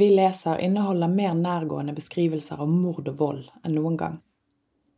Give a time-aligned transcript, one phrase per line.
[0.00, 4.16] vi leser, inneholder mer nærgående beskrivelser av mord og vold enn noen gang.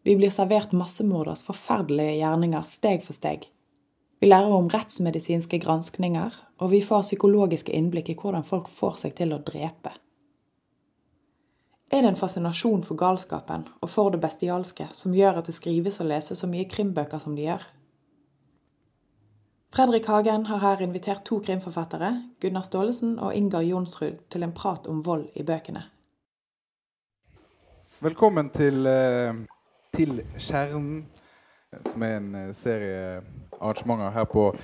[0.03, 3.49] Vi blir servert massemorders forferdelige gjerninger steg for steg.
[4.23, 9.17] Vi lærer om rettsmedisinske granskninger, og vi får psykologiske innblikk i hvordan folk får seg
[9.19, 9.95] til å drepe.
[11.93, 16.01] Er det en fascinasjon for galskapen og for det bestialske som gjør at det skrives
[16.01, 17.67] og leses så mye krimbøker som de gjør?
[19.73, 24.87] Fredrik Hagen har her invitert to krimforfattere, Gunnar Staalesen og Ingar Jonsrud, til en prat
[24.87, 25.81] om vold i bøkene.
[28.01, 29.35] Velkommen til, eh,
[29.95, 31.07] til Kjernen,
[31.81, 33.23] som er en eh, serie
[33.61, 34.55] arrangementer her på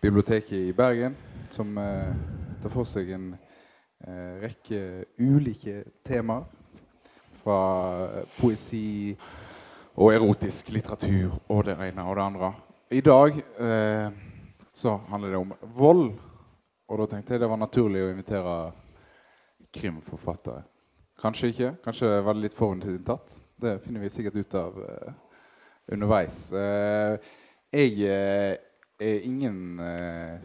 [0.00, 1.16] biblioteket i Bergen,
[1.50, 2.14] som eh,
[2.62, 3.34] tar for seg en
[4.42, 6.46] rekke ulike temaer.
[7.42, 9.16] Fra poesi
[9.96, 12.52] og erotisk litteratur og det ene og det andre.
[12.90, 14.31] I dag eh,
[14.74, 16.12] så handler det om vold.
[16.88, 18.56] Og da tenkte jeg det var naturlig å invitere
[19.72, 20.64] krimforfattere.
[21.22, 21.70] Kanskje ikke.
[21.84, 23.38] Kanskje var det litt forhåndsinntatt.
[23.62, 25.12] Det finner vi sikkert ut av uh,
[25.94, 26.44] underveis.
[26.52, 27.14] Uh,
[27.72, 28.56] jeg uh,
[29.02, 29.80] er ingen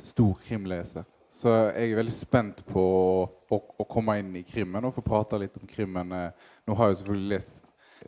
[0.02, 4.96] stor krimleser, så jeg er veldig spent på å, å, komme inn i krimmen og
[4.96, 6.10] få prate litt om krimmen.
[6.66, 7.60] nå har jeg selvfølgelig lest,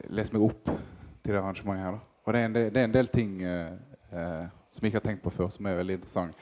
[0.09, 1.99] lest meg opp til det arrangementet her.
[1.99, 2.23] Da.
[2.25, 3.35] Og det er, del, det er en del, ting
[4.69, 6.35] som jeg ikke har tenkt på før, som er veldig interessant.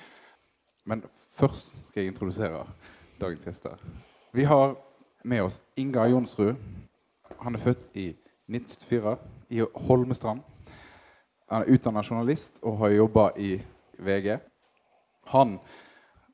[0.86, 1.04] Men
[1.36, 2.66] først skal jeg introdusere
[3.22, 3.80] dagens gjester.
[4.34, 4.76] Vi har
[5.24, 6.56] med oss Inga Jonsrud.
[7.40, 8.08] Han er født i
[8.48, 9.18] 1974
[9.50, 10.42] i Holmestrand.
[11.50, 13.58] Han er utdanna journalist og har jobba i
[14.00, 14.38] VG.
[15.34, 15.60] Han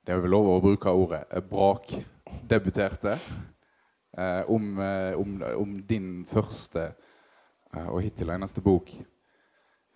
[0.03, 6.89] det er vel lov å bruke ordet brakdebuterte eh, om, eh, om, om, din første
[6.89, 8.91] eh, og hittil eneste bok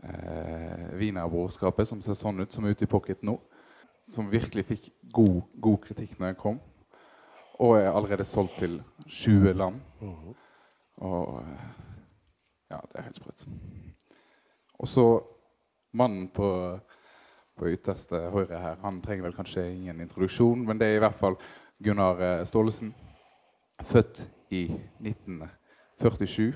[0.04, 3.38] eh, Wienerbrorskapet, som ser sånn ut, som er ute i pocket nå.
[4.08, 6.60] Som virkelig fikk god, god kritikk når den kom.
[7.60, 9.82] Og er allerede solgt til 20 land.
[10.98, 11.68] Og eh,
[12.68, 13.46] Ja, det er helt sprøtt.
[14.78, 15.04] Og så
[15.96, 16.50] mannen på,
[17.56, 21.16] på ytterste høyre her, han trenger vel kanskje ingen introduksjon, men det er i hvert
[21.16, 21.38] fall
[21.84, 22.92] Gunnar eh, Staalesen.
[23.88, 24.66] Født i
[25.00, 26.54] 1947.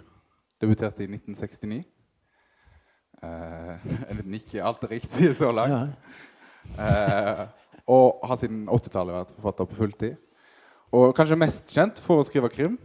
[0.61, 1.83] Debuterte i 1969.
[4.21, 5.93] Uh, ikke alt er riktig så langt.
[6.73, 7.45] Uh,
[7.85, 10.15] og har siden 80-tallet vært forfatter på fulltid.
[10.91, 12.79] Og kanskje mest kjent for å skrive krim,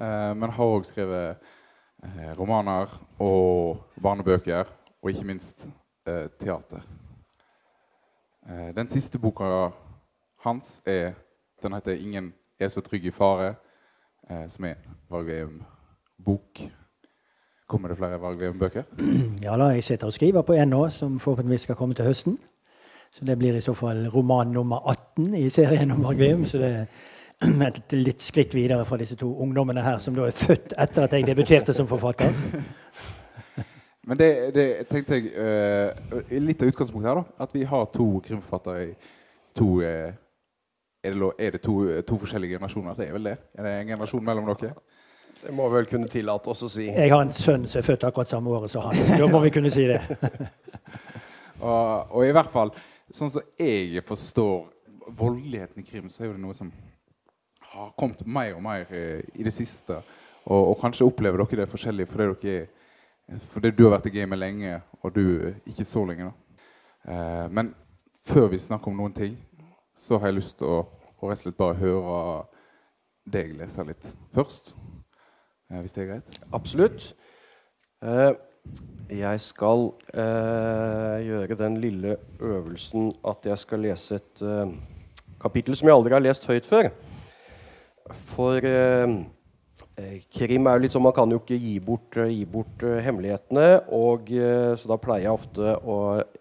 [0.00, 2.90] uh, men har òg skrevet uh, romaner
[3.22, 4.66] og barnebøker,
[5.02, 5.68] og ikke minst
[6.38, 6.82] teater.
[8.76, 9.72] den siste boka
[10.44, 11.14] hans er
[11.62, 13.54] Den heter 'Ingen er så trygg i fare',
[14.48, 15.64] som er en
[16.18, 16.70] Varg
[17.66, 18.82] Kommer det flere Varg-bøker?
[19.46, 22.38] Ja da, jeg sitter og skriver på en nå, som forhåpentligvis skal komme til høsten.
[23.10, 26.72] Så det blir i så fall roman nummer 18 i serien om Varg Så det
[27.42, 31.04] er et litt skritt videre fra disse to ungdommene her, som da er født etter
[31.04, 32.30] at jeg debuterte som forfatter.
[34.06, 37.42] Men det, det tenkte jeg uh, Litt av utgangspunktet her, da.
[37.42, 38.92] At vi har to krimforfattere i
[39.56, 40.12] to uh,
[41.02, 41.74] Er det, er det to,
[42.06, 42.94] to, forskjellige generasjoner?
[42.94, 43.36] Det er vel det?
[43.54, 44.72] Er det en generasjon mellom dere?
[45.46, 46.88] Det må vel kunne tillate oss å si.
[46.90, 48.98] Jeg har en sønn som er født akkurat samme året som han.
[49.14, 50.00] Da må vi kunne si det.
[51.60, 52.72] og, og, i hvert fall,
[53.14, 54.64] sånn som jeg forstår
[55.14, 56.72] voldeligheten i krim, så er det noe som
[57.70, 60.00] har kommet mer og mer eh, i det siste.
[60.48, 64.38] Og, og kanskje opplever dere det forskjellig fordi dere fordi du har vært i gamet
[64.38, 65.22] lenge, og du
[65.66, 66.32] ikke så lenge.
[67.06, 67.70] Eh, men
[68.26, 69.38] før vi snakker om noen ting,
[69.94, 70.82] så har jeg lyst til å,
[71.22, 72.20] å rett og slett bare høre
[73.30, 74.74] deg lese litt først.
[75.70, 76.34] Eh, hvis det er greit?
[76.54, 77.08] Absolutt.
[78.06, 78.32] Eh,
[79.18, 84.44] jeg skal eh, gjøre den lille øvelsen at jeg skal lese et
[85.42, 86.90] kapittel som jeg aldri har lest høyt før.
[88.34, 88.62] For
[90.30, 93.68] krim er jo litt sånn Man kan jo ikke gi bort, gi bort hemmelighetene.
[93.94, 94.30] Og,
[94.78, 95.96] så da pleier jeg ofte å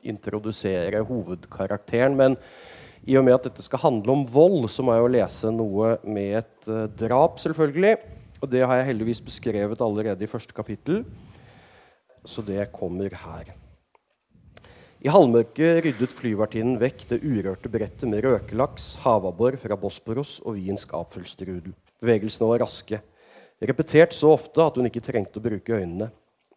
[0.05, 2.17] introdusere hovedkarakteren.
[2.17, 2.37] Men
[3.05, 5.95] i og med at dette skal handle om vold, så må jeg jo lese noe
[6.05, 6.69] med et
[7.01, 7.97] drap, selvfølgelig.
[8.45, 10.99] Og det har jeg heldigvis beskrevet allerede i første kapittel,
[12.21, 13.47] så det kommer her.
[15.01, 20.93] I halvmørket ryddet flyvertinnen vekk det urørte brettet med røkelaks, havabbor fra Bosporos og wiensk
[20.93, 21.73] apfelstrudel.
[22.01, 23.01] Bevegelsene var raske,
[23.65, 26.11] repetert så ofte at hun ikke trengte å bruke øynene.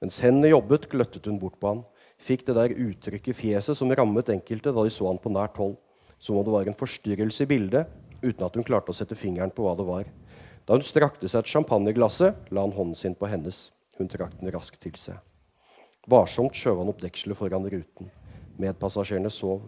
[0.04, 1.84] Mens hendene jobbet, gløttet hun bort på han,
[2.20, 5.56] fikk det der uttrykket i fjeset som rammet enkelte da de så han på nært
[5.56, 5.78] hold,
[6.20, 7.88] som om det var en forstyrrelse i bildet,
[8.20, 10.12] uten at hun klarte å sette fingeren på hva det var.
[10.68, 13.70] Da hun strakte seg et champagneglasset, la han hånden sin på hennes.
[13.96, 15.16] Hun trakk den raskt til seg.
[16.12, 18.10] Varsomt skjøv han opp dekselet foran ruten.
[18.60, 19.62] Medpassasjerene sov.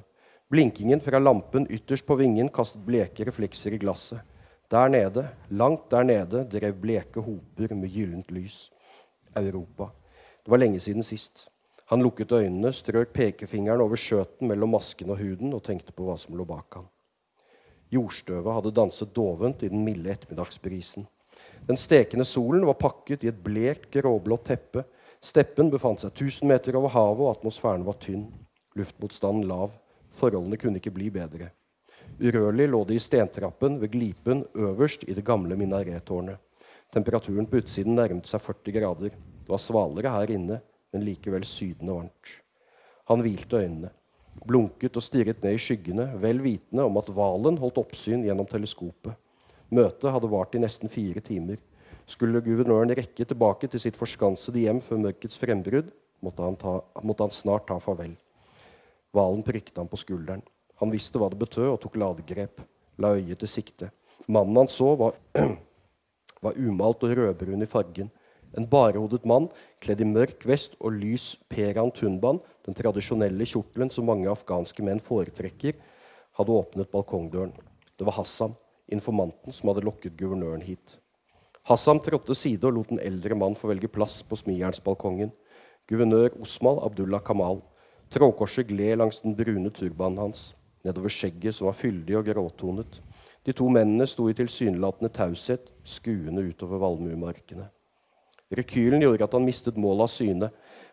[0.52, 4.20] Blinkingen fra lampen ytterst på vingen kastet bleke reflekser i glasset.
[4.70, 8.68] Der nede, langt der nede, drev bleke hoper med gyllent lys.
[9.40, 9.88] Europa.
[10.44, 11.48] Det var lenge siden sist.
[11.88, 16.20] Han lukket øynene, strøk pekefingeren over skjøten mellom masken og huden og tenkte på hva
[16.20, 16.90] som lå bak ham.
[17.90, 21.06] Jordstøvet hadde danset dovent i den milde ettermiddagsbrisen.
[21.66, 24.84] Den stekende solen var pakket i et blekt, gråblått teppe.
[25.20, 28.28] Steppen befant seg 1000 meter over havet, og atmosfæren var tynn.
[28.78, 29.74] Luftmotstanden lav.
[30.16, 31.50] Forholdene kunne ikke bli bedre.
[32.20, 36.38] Urørlig lå det i stentrappen ved glipen øverst i det gamle minarettårnet.
[36.90, 39.14] Temperaturen på utsiden nærmet seg 40 grader.
[39.14, 40.58] Det var svalere her inne,
[40.90, 42.32] men likevel sydende varmt.
[43.10, 43.90] Han hvilte øynene,
[44.46, 49.16] blunket og stirret ned i skyggene, vel vitende om at hvalen holdt oppsyn gjennom teleskopet.
[49.70, 51.60] Møtet hadde vart i nesten fire timer.
[52.10, 55.92] Skulle guvernøren rekke tilbake til sitt forskansede hjem før mørkets frembrudd,
[56.24, 56.56] måtte han,
[57.06, 58.16] måtte han snart ta farvel.
[59.14, 60.42] Hvalen prikket ham på skulderen.
[60.80, 62.62] Han visste hva det betød, og tok ladegrep.
[63.00, 63.90] La øyet til sikte.
[64.28, 65.16] Mannen han så, var,
[66.44, 68.10] var umalt og rødbrun i fargen.
[68.58, 69.46] En barehodet mann
[69.82, 75.02] kledd i mørk vest og lys peran tunban, den tradisjonelle kjortelen som mange afghanske menn
[75.02, 75.74] foretrekker,
[76.38, 77.52] hadde åpnet balkongdøren.
[77.98, 78.54] Det var Hassam,
[78.90, 80.98] informanten som hadde lokket guvernøren hit.
[81.66, 85.34] Hassam trådte side og lot en eldre mann få velge plass på smijernsbalkongen.
[85.90, 87.60] Guvernør Osmal Abdullah Kamal.
[88.10, 90.54] Trådkorset gled langs den brune turbanen hans,
[90.86, 93.00] nedover skjegget som var fyldig og gråtonet.
[93.46, 97.68] De to mennene sto i tilsynelatende taushet, skuende utover valmuemarkene.
[98.50, 100.50] Rekylen gjorde at han mistet målet av syne,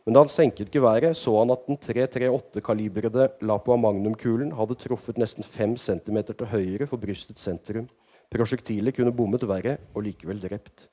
[0.08, 5.44] men da han senket geværet, så han at den 338-kalibrede Lapua Magnum-kulen hadde truffet nesten
[5.44, 7.90] 5 cm til høyre for brystets sentrum.
[8.32, 10.86] Prosjektilet kunne bommet verre og likevel drept.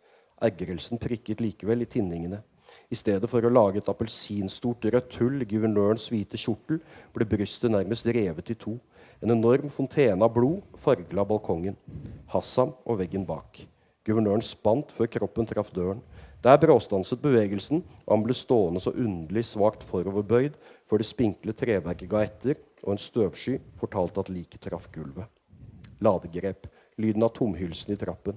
[0.43, 2.40] Ergrelsen prikket likevel i tinningene.
[2.90, 6.81] I stedet for å lage et appelsinstort rødt hull i guvernørens hvite kjortel,
[7.14, 8.75] ble brystet nærmest revet i to.
[9.22, 11.78] En enorm fontene av blod fargla balkongen.
[12.34, 13.62] Hassam og veggen bak.
[14.05, 16.02] Guvernøren spant før kroppen traff døren.
[16.44, 22.11] Der bråstanset bevegelsen, og han ble stående så underlig svakt foroverbøyd før det spinkle treverket
[22.11, 25.25] ga etter, og en støvsky fortalte at liket traff gulvet.
[26.05, 26.69] Ladegrep.
[27.00, 28.37] Lyden av tomhylsen i trappen.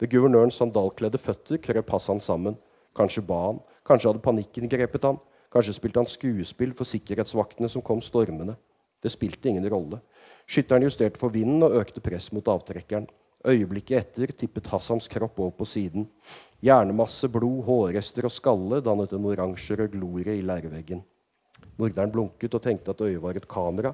[0.00, 2.56] Ved guvernørens sandalkledde føtter krøp Hassan sammen.
[2.96, 5.20] Kanskje ba han, kanskje hadde panikken grepet han,
[5.52, 8.56] kanskje spilte han skuespill for sikkerhetsvaktene som kom stormende.
[9.04, 10.00] Det spilte ingen rolle.
[10.48, 13.06] Skytteren justerte for vinden og økte press mot avtrekkeren.
[13.44, 16.06] Øyeblikket etter tippet Hassans kropp over på siden.
[16.64, 21.02] Hjernemasse, blod, hårrester og skalle dannet en oransjerød glorie i leirveggen.
[21.76, 23.92] Morderen blunket og tenkte at øyet var et kamera.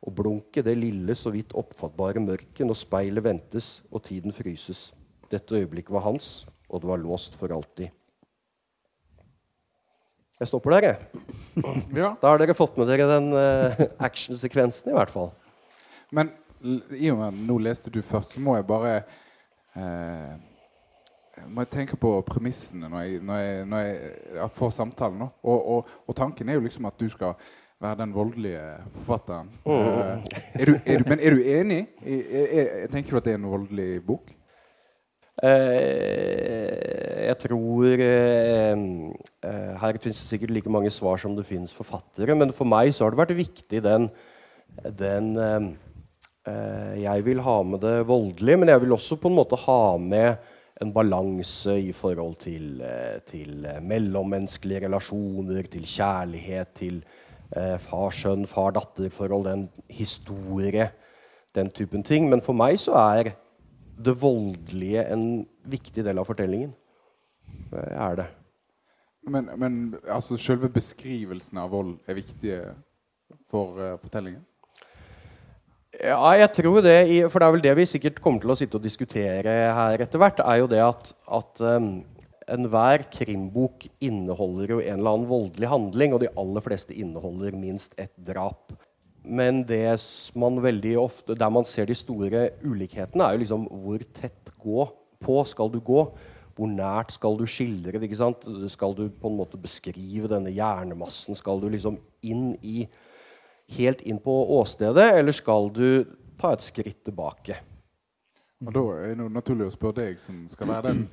[0.00, 4.94] Og blunket, det lille, så vidt oppfattbare mørket når speilet ventes og tiden fryses.
[5.30, 7.92] Dette øyeblikket var hans, og det var låst for alltid.
[10.40, 10.98] Jeg stopper der, jeg.
[12.00, 12.14] Ja.
[12.16, 15.34] Da har dere fått med dere den uh, actionsekvensen, i hvert fall.
[16.16, 18.96] Men i og med at nå leste du først, så må jeg bare
[19.76, 20.34] eh,
[21.48, 25.18] må jeg tenke på premissene når jeg, når jeg, når jeg, får samtalen.
[25.18, 25.28] nå.
[25.42, 27.32] Og, og, og tanken er jo liksom at du skal
[27.80, 28.64] være den voldelige
[28.98, 29.48] forfatteren.
[29.64, 31.80] Eh, er du, er du, men er du enig?
[32.04, 34.34] Jeg, er, er, tenker du at det er en voldelig bok?
[35.40, 41.72] Eh, jeg tror eh, eh, Her finnes det sikkert like mange svar som det finnes
[41.74, 42.36] forfattere.
[42.36, 44.10] Men for meg så har det vært viktig den,
[44.98, 45.70] den eh,
[46.46, 50.38] Jeg vil ha med det voldelige, men jeg vil også på en måte ha med
[50.80, 57.04] en balanse i forhold til, eh, til eh, mellommenneskelige relasjoner, til kjærlighet, til
[57.56, 60.90] eh, far-sønn, far-datter-forhold, den historie,
[61.54, 62.30] den typen ting.
[62.30, 63.32] Men for meg så er
[64.04, 66.72] det voldelige en viktig del av fortellingen.
[67.70, 68.28] Det er det.
[69.28, 72.54] Men, men altså, selve beskrivelsen av vold er viktig
[73.52, 74.40] for uh, fortellingen?
[76.00, 76.96] Ja, jeg tror det.
[77.28, 80.20] For det er vel det vi sikkert kommer til å sitte og diskutere her etter
[80.22, 80.40] hvert.
[80.40, 81.90] er jo det at, at um,
[82.48, 87.92] enhver krimbok inneholder jo en eller annen voldelig handling, og de aller fleste inneholder minst
[88.00, 88.72] ett drap.
[89.28, 89.98] Men det
[90.40, 94.88] man veldig ofte, der man ser de store ulikhetene, er jo liksom hvor tett gå
[95.20, 96.06] på skal du gå?
[96.56, 98.08] Hvor nært skal du skildre det?
[98.08, 98.48] ikke sant?
[98.72, 101.36] Skal du på en måte beskrive denne hjernemassen?
[101.36, 102.86] Skal du liksom inn i
[103.76, 106.04] helt inn på åstedet, eller skal du
[106.40, 107.58] ta et skritt tilbake?
[108.60, 111.04] Og da er det naturlig å spørre deg, som skal være den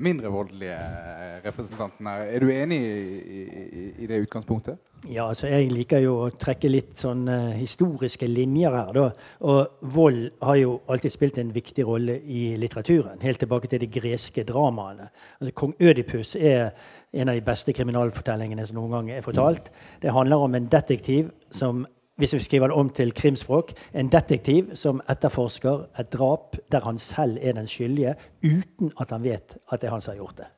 [0.00, 2.26] mindre voldelige eh, representanten her.
[2.28, 3.42] Er du enig i,
[3.80, 4.78] i, i det utgangspunktet?
[5.08, 8.90] Ja, altså Jeg liker jo å trekke litt sånn eh, historiske linjer her.
[8.92, 9.06] da.
[9.48, 13.20] Og vold har jo alltid spilt en viktig rolle i litteraturen.
[13.24, 15.08] Helt tilbake til de greske dramaene.
[15.40, 16.74] Altså Kong Ødipus er
[17.12, 19.72] en av de beste kriminalfortellingene som noen gang er fortalt.
[20.02, 21.86] Det handler om en detektiv som
[22.20, 26.98] hvis vi skriver det om til krimspråk, en detektiv som etterforsker et drap der han
[26.98, 30.42] selv er den skyldige, uten at han vet at det er han som har gjort
[30.42, 30.50] det.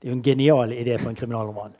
[0.00, 1.76] Det er jo en genial idé for en kriminalroman.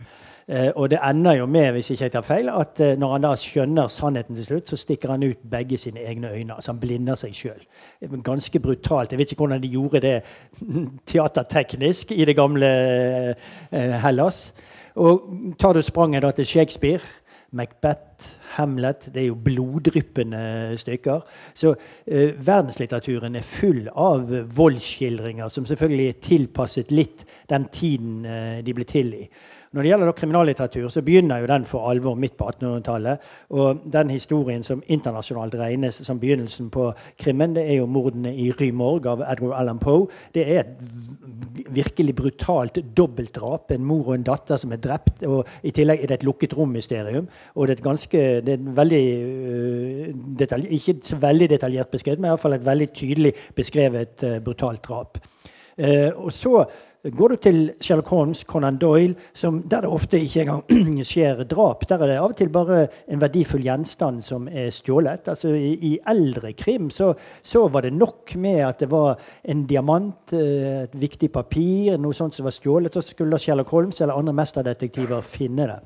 [0.51, 3.23] Eh, og det ender jo med hvis ikke jeg tar feil, at eh, når han
[3.25, 6.55] da skjønner sannheten til slutt, så stikker han ut begge sine egne øyne.
[6.55, 7.63] altså Han blinder seg sjøl.
[8.27, 9.13] Ganske brutalt.
[9.13, 10.17] Jeg vet ikke hvordan de gjorde det
[11.13, 12.71] teaterteknisk i det gamle
[13.71, 14.53] eh, Hellas.
[15.01, 15.23] Og
[15.59, 17.01] tar du spranget da til Shakespeare
[17.50, 20.42] Macbeth, Hamlet Det er jo bloddryppende
[20.78, 21.25] stykker.
[21.54, 21.75] Så
[22.07, 28.75] eh, verdenslitteraturen er full av voldsskildringer som selvfølgelig er tilpasset litt den tiden eh, de
[28.76, 29.25] ble til i.
[29.71, 33.27] Når det gjelder kriminallitteratur, så begynner jo den for alvor midt på 1800-tallet.
[33.55, 36.89] Og den historien som internasjonalt regnes som begynnelsen på
[37.23, 40.09] krimmen, det er jo mordene i Rymorg av Edgar Allan Poe.
[40.35, 43.71] Det er et virkelig brutalt dobbeltdrap.
[43.71, 45.23] En mor og en datter som er drept.
[45.31, 47.31] Og i tillegg er det et lukket rom-mysterium.
[47.55, 50.05] Og det er et ganske det er veldig uh,
[50.43, 55.23] detalj, Ikke veldig detaljert beskrevet, men iallfall et veldig tydelig beskrevet uh, brutalt drap.
[55.79, 56.65] Uh, og så
[57.00, 61.87] Går du til Sherlock Holmes, Conan Doyle, som, der det ofte ikke engang skjer drap,
[61.88, 65.30] der er det av og til bare en verdifull gjenstand som er stjålet.
[65.33, 69.16] Altså, i, i, eldre krim så, så, var det nok med at det var
[69.49, 73.73] en diamant, eh, et viktig papir, noe sånt som var stjålet, og så skulle Sherlock
[73.73, 75.80] Holmes eller andre mesterdetektiver finne det.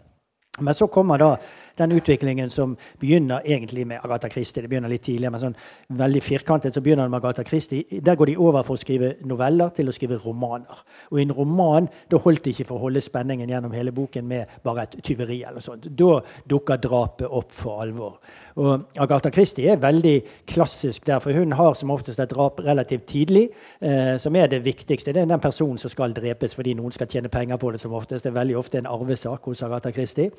[0.59, 1.37] Men så kommer da
[1.77, 4.63] den utviklingen som begynner egentlig med Agatha Christie.
[4.63, 5.57] Det begynner litt tidligere, men sånn
[5.99, 7.99] veldig firkantet så begynner det med Agatha Christie.
[8.07, 10.85] Der går de over fra å skrive noveller til å skrive romaner.
[11.11, 14.29] Og i en roman da holdt det ikke for å holde spenningen gjennom hele boken
[14.31, 15.41] med bare et tyveri.
[15.43, 15.89] eller sånt.
[15.91, 18.21] Da dukker drapet opp for alvor.
[18.55, 23.09] Og Agatha Christie er veldig klassisk der, for hun har som oftest et drap relativt
[23.11, 23.49] tidlig,
[23.81, 25.13] eh, som er det viktigste.
[25.13, 27.81] Det er den personen som skal drepes fordi noen skal tjene penger på det.
[27.81, 28.23] som oftest.
[28.23, 30.31] Det er veldig ofte en arvesak hos Agatha Christie.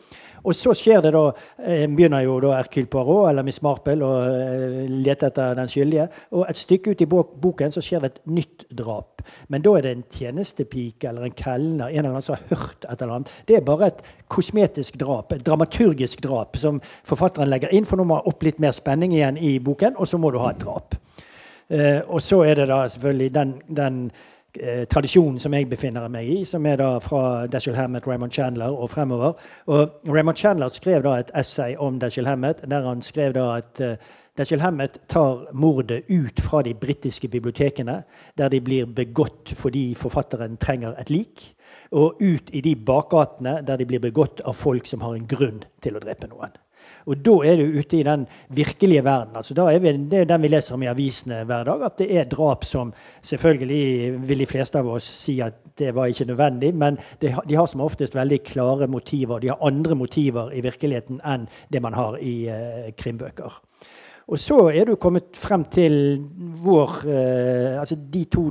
[0.46, 4.12] Og så skjer det da eh, begynner jo da Hercule Poirot eller Miss Marple å
[4.30, 6.08] eh, lete etter den skyldige.
[6.38, 9.24] Og et stykke ut i boken så skjer det et nytt drap.
[9.50, 12.86] Men da er det en tjenestepike eller en kelner en eller annen som har hørt
[12.86, 13.34] et eller annet.
[13.50, 17.90] Det er bare et kosmetisk drap, et dramaturgisk drap, som forfatteren legger inn.
[17.90, 20.40] For nå må ha opp litt mer spenning igjen i boken, og så må du
[20.44, 20.98] ha et drap.
[21.74, 24.02] Eh, og så er det da selvfølgelig den, den
[24.60, 28.72] Eh, tradisjonen som jeg befinner meg i, som er da fra Dashiell Hammett, Raymond Chandler
[28.72, 29.34] og fremover.
[29.68, 33.82] Og Raymond Chandler skrev da et essay om Dashiell Hammett, der han skrev da at
[33.84, 33.96] uh,
[34.38, 38.02] Dashiell Hammett tar mordet ut fra de britiske bibliotekene,
[38.38, 41.50] der de blir begått fordi forfatteren trenger et lik,
[41.92, 45.64] og ut i de bakgatene der de blir begått av folk som har en grunn
[45.84, 46.56] til å drepe noen.
[47.06, 49.36] Og da er du ute i den virkelige verden.
[49.38, 51.84] Altså, er vi, det er den vi leser om i avisene hver dag.
[51.86, 52.94] At det er drap som
[53.26, 57.68] Selvfølgelig vil de fleste av oss si at det var ikke nødvendig, men de har
[57.68, 59.40] som oftest veldig klare motiver.
[59.40, 63.60] De har andre motiver i virkeligheten enn det man har i uh, krimbøker.
[64.26, 65.96] Og så er du kommet frem til
[66.64, 68.48] vår eh, Altså de to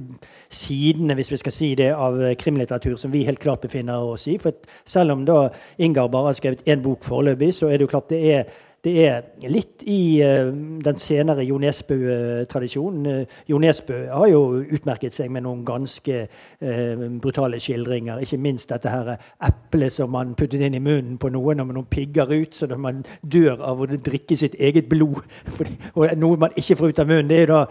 [0.49, 4.37] sidene, hvis vi skal si det, av krimlitteratur som vi helt klart befinner oss i.
[4.39, 4.55] For
[4.87, 8.13] selv om da Ingar bare har skrevet én bok foreløpig, så er det jo klart
[8.15, 8.45] det er
[8.85, 10.51] det er litt i uh,
[10.85, 13.07] den senere Jo Nesbø-tradisjonen.
[13.09, 14.43] Uh, jo Nesbø har jo
[14.77, 18.21] utmerket seg med noen ganske uh, brutale skildringer.
[18.21, 19.15] Ikke minst dette her
[19.49, 23.01] eplet som man puttet inn i munnen på noen, og noen pigger ut, så man
[23.23, 25.23] dør av å drikke sitt eget blod.
[25.95, 27.49] Og noe man ikke får ut av munnen.
[27.49, 27.65] da,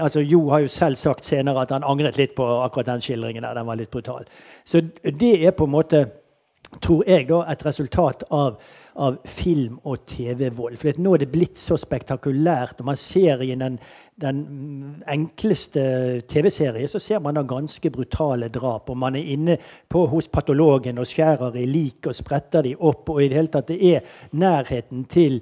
[0.00, 3.42] altså Jo har jo selv sagt senere at han angret litt på akkurat den skildringen.
[3.42, 4.24] der, Den var litt brutal.
[4.64, 6.06] Så det er på en måte,
[6.80, 8.60] tror jeg, da, et resultat av
[9.00, 10.76] av film- og TV-vold.
[10.80, 12.78] For nå er det blitt så spektakulært.
[12.78, 13.78] Når man ser i den,
[14.20, 14.42] den
[15.08, 15.84] enkleste
[16.28, 18.90] TV-serie, så ser man da ganske brutale drap.
[18.92, 19.56] Og man er inne
[19.88, 23.08] på, hos patologen og skjærer i lik og spretter de opp.
[23.08, 25.40] Og i det hele tatt, det er nærheten til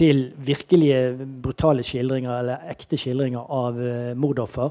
[0.00, 4.70] til virkelige brutale skildringer eller ekte skildringer av uh, mordoffer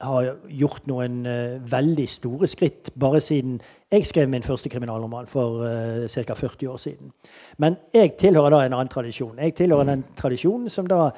[0.00, 3.58] har gjort noen uh, veldig store skritt bare siden
[3.90, 6.34] jeg skrev min første kriminalroman for uh, ca.
[6.34, 7.12] 40 år siden.
[7.58, 9.38] Men jeg tilhører da en annen tradisjon.
[9.38, 11.10] Jeg tilhører den tradisjonen som da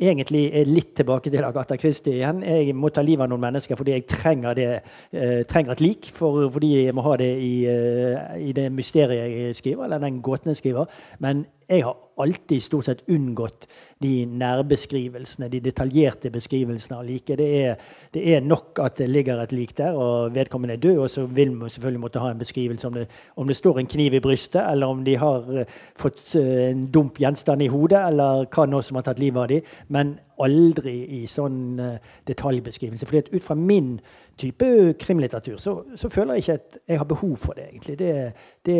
[0.00, 2.42] egentlig er litt tilbake til Agatha Christie igjen.
[2.44, 4.70] Jeg må ta livet av noen mennesker fordi jeg trenger, det,
[5.16, 6.10] uh, trenger et lik.
[6.16, 10.22] For, fordi jeg må ha det i, uh, i, det mysteriet jeg skriver, eller den
[10.24, 10.98] gåten jeg skriver.
[11.22, 13.66] Men jeg har alltid stort sett unngått
[14.02, 17.38] de nærbeskrivelsene, de detaljerte beskrivelsene av liket.
[17.38, 17.76] Det,
[18.12, 20.98] det, er nok at det ligger et lik der, og vedkommende er død.
[21.04, 23.06] Og så vil man selvfølgelig måtte ha en beskrivelse om det,
[23.36, 25.64] om det står en kniv i brystet, eller om de har uh,
[25.96, 29.52] fått uh, en dump gjenstand i hodet, eller hva nå som har tatt livet av
[29.52, 29.74] dem.
[29.88, 33.06] Men aldri i sånn detaljbeskrivelse.
[33.06, 33.06] detaljbeskrivelse.
[33.16, 33.94] at ut fra min
[34.36, 34.68] type
[35.00, 37.68] krimlitteratur, så, så, føler jeg ikke at jeg har behov for det.
[37.70, 37.98] egentlig.
[37.98, 38.32] Det,
[38.66, 38.78] det,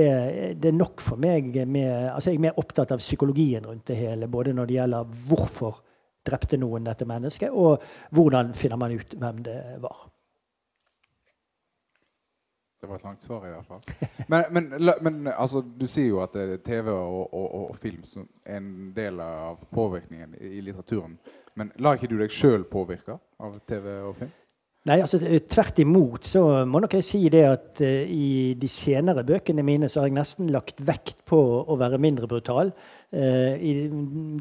[0.62, 3.96] det er nok for meg med, altså Jeg er mer opptatt av psykologien rundt det
[3.96, 4.28] hele.
[4.28, 5.80] Både når det gjelder hvorfor
[6.26, 10.06] drepte noen dette mennesket, og hvordan finner man ut hvem det var.
[12.80, 13.80] Det var et langt svar, i hvert fall.
[14.28, 18.02] Men, men, men altså, du sier jo at TV og, og, og, film
[18.44, 21.16] er en del av påvirkningen i, litteraturen.
[21.56, 24.34] Men lar ikke du deg sjøl påvirke av TV og film?
[24.86, 29.24] Nei, altså Tvert imot så må nok jeg si det at uh, i de senere
[29.26, 32.70] bøkene mine så har jeg nesten lagt vekt på å være mindre brutal.
[33.16, 33.88] Uh, I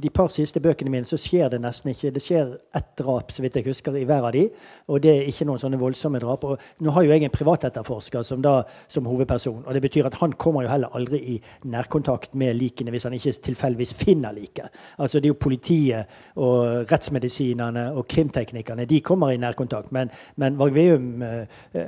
[0.01, 2.09] de par siste bøkene mine så skjer det nesten ikke.
[2.11, 4.49] Det skjer ett drap så vidt jeg husker, i hver av de,
[4.91, 6.43] og det er ikke noen sånne voldsomme drap.
[6.43, 8.57] Og nå har jo jeg en privatetterforsker som, da,
[8.91, 11.35] som hovedperson, og det betyr at han kommer jo heller aldri i
[11.71, 14.75] nærkontakt med likene hvis han ikke tilfeldigvis finner liket.
[14.99, 16.11] Altså det er jo politiet
[16.43, 19.91] og rettsmedisinerne og krimteknikerne de kommer i nærkontakt.
[19.95, 21.45] men men Varg Veum uh,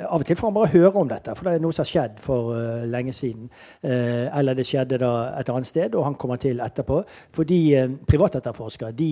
[0.07, 1.91] Av og til får han bare høre om dette, for det er noe som har
[1.91, 3.49] skjedd for uh, lenge siden.
[3.83, 7.01] Eller det skjedde da et annet sted, og han kommer til etterpå.
[7.33, 7.59] Fordi
[8.07, 9.09] privatetterforskere de,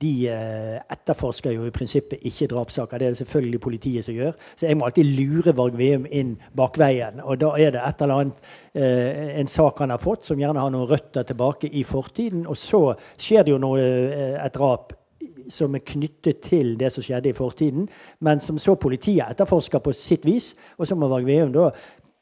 [0.00, 2.98] de etterforsker jo i prinsippet ikke drapssaker.
[2.98, 4.36] Det er det selvfølgelig politiet som gjør.
[4.54, 7.18] Så jeg må alltid lure Varg Veum inn bakveien.
[7.26, 8.46] Og da er det et eller annet,
[9.42, 12.46] en sak han har fått, som gjerne har noen røtter tilbake i fortiden.
[12.46, 12.82] Og så
[13.18, 13.82] skjer det jo noe,
[14.38, 14.94] et drap
[15.48, 17.86] som er knyttet til det som skjedde i fortiden,
[18.24, 20.52] men som så politiet etterforsker på sitt vis.
[20.76, 21.70] Og så må Varg Veum da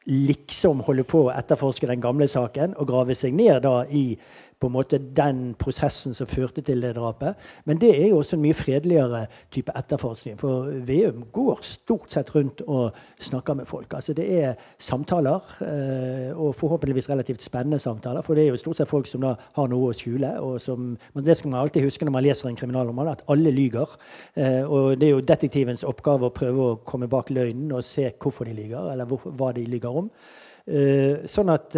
[0.06, 4.12] liksom holde på å etterforske den gamle saken og grave seg ned da i
[4.60, 7.36] på en måte den prosessen som førte til det drapet.
[7.68, 10.38] Men det er jo også en mye fredeligere type etterforskning.
[10.40, 13.92] For Veum går stort sett rundt og snakker med folk.
[13.94, 18.22] Altså Det er samtaler, eh, og forhåpentligvis relativt spennende samtaler.
[18.22, 20.40] For det er jo stort sett folk som da har noe å skjule.
[20.40, 23.96] og som, Det skal man alltid huske når man leser en kriminalroman, at alle lyger.
[24.36, 28.10] Eh, og det er jo detektivens oppgave å prøve å komme bak løgnen og se
[28.18, 30.10] hvorfor de lyger, eller hva de lyger om.
[30.66, 31.76] Eh, sånn at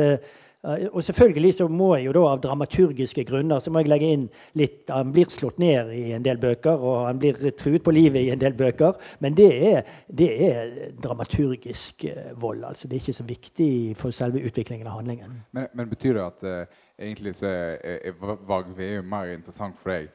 [0.66, 4.24] og selvfølgelig så må jeg jo da av dramaturgiske grunner så må jeg legge inn
[4.58, 8.26] litt Han blir slått ned i en del bøker, og han blir truet på livet
[8.26, 8.98] i en del bøker.
[9.22, 12.64] Men det er, det er dramaturgisk eh, vold.
[12.64, 15.38] altså Det er ikke så viktig for selve utviklingen av handlingen.
[15.52, 19.94] Men, men betyr det at uh, egentlig så er, er Varg Veum mer interessant for
[19.94, 20.10] deg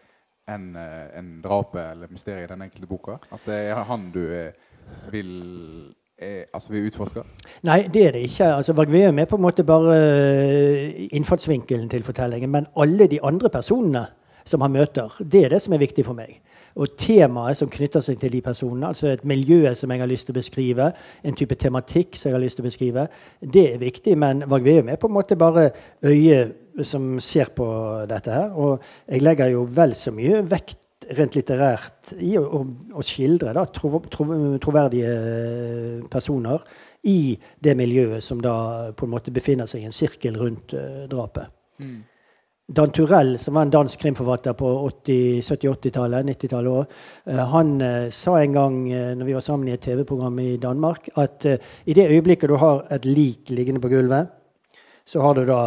[0.52, 3.20] enn uh, en drapet eller mysteriet i den enkelte boka?
[3.32, 4.26] At det er han du
[5.13, 5.32] vil
[6.21, 7.23] eh, altså vi utforsker?
[7.63, 8.49] Nei, det er det ikke.
[8.56, 12.52] Altså, Vargveum er på en måte bare Innfartsvinkelen innfallsvinkelen til fortellingen.
[12.52, 14.06] Men alle de andre personene
[14.45, 16.41] som han møter, det er det som er viktig for meg.
[16.76, 20.28] Og temaet som knytter seg til de personene, altså et miljø som jeg har lyst
[20.28, 20.89] til å beskrive,
[21.23, 23.08] en type tematikk som jeg har lyst til å beskrive,
[23.54, 24.17] det er viktig.
[24.17, 25.69] Men Vargveum er på en måte bare
[26.04, 27.67] øyet som ser på
[28.10, 28.49] dette her.
[28.58, 30.80] Og jeg legger jo vel så mye vekt
[31.18, 32.63] rent litterært i å,
[32.94, 34.26] å, skildre da, tro, tro,
[34.63, 35.13] troverdige
[36.12, 36.63] personer
[37.10, 38.56] i det miljøet som da
[38.96, 41.52] på en måte befinner seg i en sirkel rundt uh, drapet.
[41.84, 42.02] Mm.
[42.74, 46.94] Dan Turell, som var en dansk krimforfatter på 70-80-tallet, 90-tallet òg,
[47.28, 50.54] uh, han uh, sa en gang uh, når vi var sammen i et TV-program i
[50.63, 54.32] Danmark, at i det øyeblikket du har et lik liggende på gulvet,
[55.04, 55.66] så har du da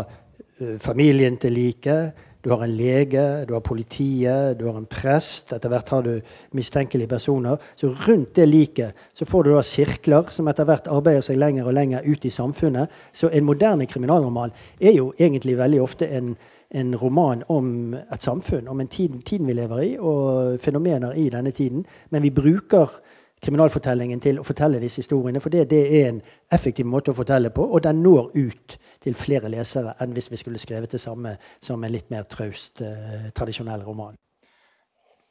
[0.81, 5.51] familien til liket, du har en lege, du har politiet, du har en prest.
[5.57, 6.13] Etter hvert har du
[6.55, 7.59] mistenkelige personer.
[7.75, 11.67] Så rundt det liket så får du da sirkler som etter hvert arbeider seg lenger
[11.67, 12.93] og lenger ut i samfunnet.
[13.11, 16.37] Så en moderne kriminalroman er jo egentlig veldig ofte en,
[16.71, 21.27] en roman om et samfunn, om en tid, tiden vi lever i, og fenomener i
[21.35, 21.83] denne tiden.
[22.15, 22.95] Men vi bruker
[23.43, 26.21] kriminalfortellingen til å fortelle disse historiene, for det, det er en
[26.53, 30.41] effektiv måte å fortelle på, og den når ut til flere lesere enn hvis vi
[30.41, 34.17] skulle skrevet det samme som en litt mer traust, eh, tradisjonell roman.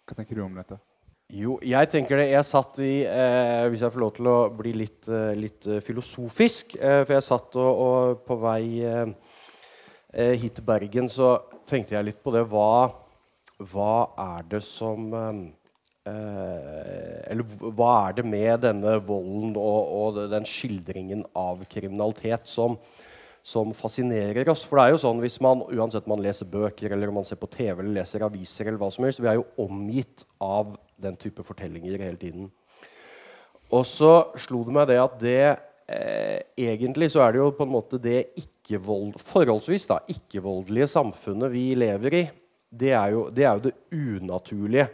[0.06, 0.78] Hva tenker du om dette?
[1.34, 2.28] Jo, jeg tenker det.
[2.30, 5.82] Jeg satt i eh, Hvis jeg får lov til å bli litt, eh, litt eh,
[5.82, 11.34] filosofisk eh, For jeg satt og, og på vei eh, hit til Bergen, så
[11.66, 12.46] tenkte jeg litt på det.
[12.48, 12.94] Hva,
[13.74, 15.10] hva er det som
[16.06, 22.78] Eller hva er det med denne volden og, og den skildringen av kriminalitet som
[23.46, 24.64] som fascinerer oss.
[24.66, 27.28] For det er jo sånn hvis man, uansett om man leser bøker eller om man
[27.28, 30.72] ser på TV eller leser aviser, eller hva som helst, vi er jo omgitt av
[30.98, 32.50] den type fortellinger hele tiden.
[33.70, 37.68] Og så slo det meg det at det eh, egentlig så er det jo på
[37.68, 42.26] en måte det ikke-vold, forholdsvis da, ikke-voldelige samfunnet vi lever i.
[42.76, 44.90] Det er, jo, det er jo det unaturlige.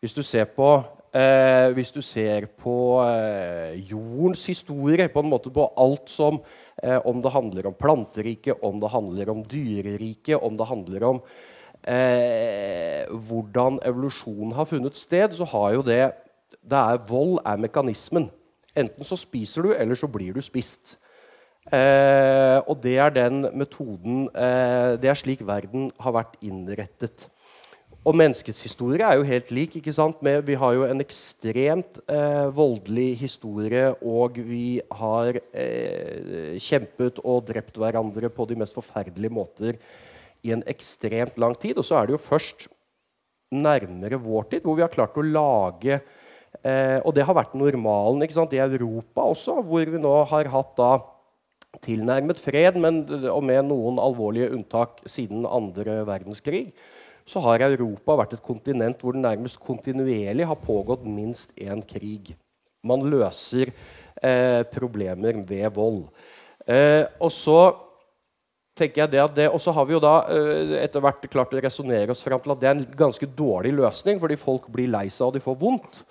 [0.00, 0.70] Hvis du ser på
[1.08, 6.36] Eh, du ser på eh, jordens historie, på en måte på alt som
[6.82, 11.22] eh, Om det handler om planteriket, om det handler om dyreriket, om det handler om
[11.88, 16.12] eh, hvordan evolusjonen har funnet sted, så har jo det
[16.60, 18.28] det er Vold er mekanismen.
[18.76, 20.98] Enten så spiser du, eller så blir du spist.
[21.72, 27.30] Eh, og det er den metoden eh, Det er slik verden har vært innrettet.
[28.06, 29.76] Og menneskets historie er jo helt lik.
[29.80, 30.20] ikke sant?
[30.22, 37.48] Med, vi har jo en ekstremt eh, voldelig historie, og vi har eh, kjempet og
[37.50, 39.80] drept hverandre på de mest forferdelige måter
[40.46, 41.80] i en ekstremt lang tid.
[41.80, 42.68] Og så er det jo først
[43.50, 48.20] nærmere vår tid hvor vi har klart å lage eh, Og det har vært normalen
[48.22, 48.54] ikke sant?
[48.54, 50.92] i Europa også, hvor vi nå har hatt da
[51.84, 56.70] tilnærmet fred, men, og med noen alvorlige unntak siden andre verdenskrig
[57.28, 62.32] så har Europa vært et kontinent hvor det nærmest kontinuerlig har pågått minst én krig.
[62.86, 63.72] Man løser
[64.22, 66.06] eh, problemer ved vold.
[66.64, 67.58] Eh, og så
[68.78, 71.54] tenker jeg det at det, Og så har vi jo da eh, etter hvert klart
[71.54, 74.90] å resonnere oss fram til at det er en ganske dårlig løsning, fordi folk blir
[74.92, 76.04] lei seg og de får vondt.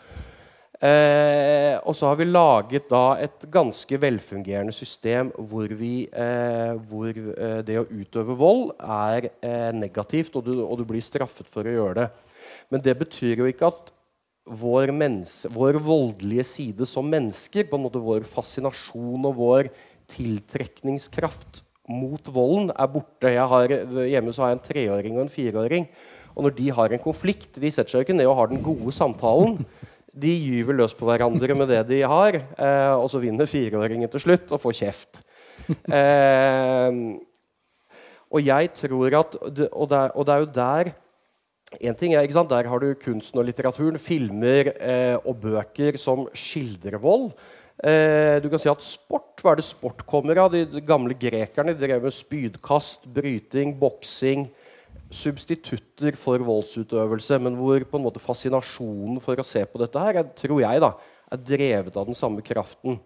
[0.78, 7.10] Eh, og så har vi laget da et ganske velfungerende system hvor, vi, eh, hvor
[7.10, 11.66] eh, det å utøve vold er eh, negativt, og du, og du, blir straffet for
[11.66, 12.08] å gjøre det.
[12.70, 13.90] Men det betyr jo ikke at
[14.48, 14.94] vår,
[15.56, 19.74] vår, voldelige side som mennesker, på en måte vår fascinasjon og vår
[20.14, 23.34] tiltrekningskraft mot volden, er borte.
[23.34, 23.74] Har,
[24.06, 25.90] hjemme så har jeg en treåring og en fireåring.
[26.38, 28.62] Og når de har en konflikt, de setter seg jo ikke ned og har den
[28.62, 29.64] gode samtalen
[30.18, 34.24] de gyver løs på hverandre med det de har, eh, og så vinner fireåringen til
[34.24, 35.24] slutt og får kjeft.
[35.68, 36.92] Eh,
[38.28, 39.68] og jeg tror at Og det,
[40.16, 40.92] og det er jo der
[41.84, 45.98] en ting er, ikke sant, Der har du kunsten og litteraturen, filmer eh, og bøker
[46.00, 47.34] som skildrer vold.
[47.84, 50.54] Eh, du kan si at Sport hva er det sport kommer av?
[50.54, 54.48] De, de gamle grekerne drev med spydkast, bryting, boksing
[55.14, 60.22] substitutter for voldsutøvelse, men hvor på en måte fascinasjonen for å se på dette her,
[60.22, 60.94] er, tror jeg, da,
[61.32, 63.00] er drevet av den samme kraften.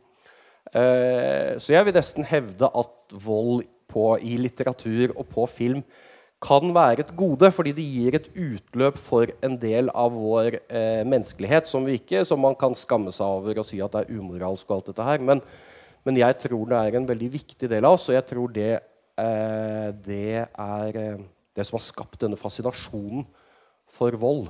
[0.71, 5.83] Eh, så jeg vil nesten hevde at vold på, i litteratur og på film
[6.41, 11.03] kan være et gode, fordi det gir et utløp for en del av vår eh,
[11.05, 14.15] menneskelighet som vi ikke, som man kan skamme seg over og si at det er
[14.17, 14.65] umoralsk.
[14.69, 15.43] og alt dette her, men,
[16.07, 18.71] men jeg tror det er en veldig viktig del av oss, og jeg tror det,
[19.21, 21.21] eh, det er eh,
[21.55, 23.25] det som har skapt denne fascinasjonen
[23.91, 24.49] for vold.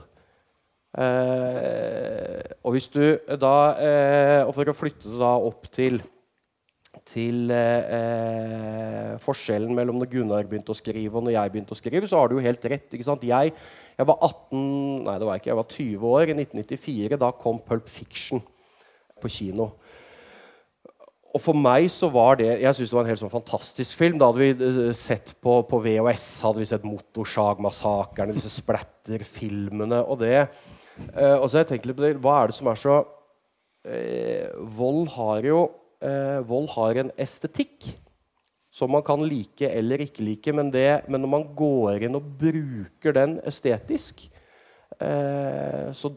[0.91, 2.99] Eh, og hvis du
[3.39, 6.01] da eh, Og for å flytte det da opp til,
[7.07, 12.09] til eh, forskjellen mellom når Gunnar begynte å skrive og når jeg begynte å skrive,
[12.11, 12.89] så har du jo helt rett.
[12.91, 13.23] ikke sant?
[13.23, 13.55] Jeg,
[13.95, 14.59] jeg var 18,
[15.07, 17.21] nei det var ikke, jeg var 20 år i 1994.
[17.23, 18.43] Da kom Pulp Fiction
[19.21, 19.71] på kino.
[21.31, 24.19] Og for meg så var det Jeg synes det var en helt sånn fantastisk film.
[24.19, 30.19] Da hadde vi eh, sett på, på VHS hadde vi sett Motorsagmassakrene, disse splatterfilmene og
[30.25, 30.45] det.
[31.15, 32.15] Eh, og så har jeg tenkt litt på det.
[32.23, 32.97] Hva er det som er så
[33.87, 35.61] eh, Vold har jo
[36.03, 37.93] eh, Vold har en estetikk
[38.71, 40.55] som man kan like eller ikke like.
[40.55, 44.27] Men, det, men når man går inn og bruker den estetisk,
[44.99, 46.11] eh, så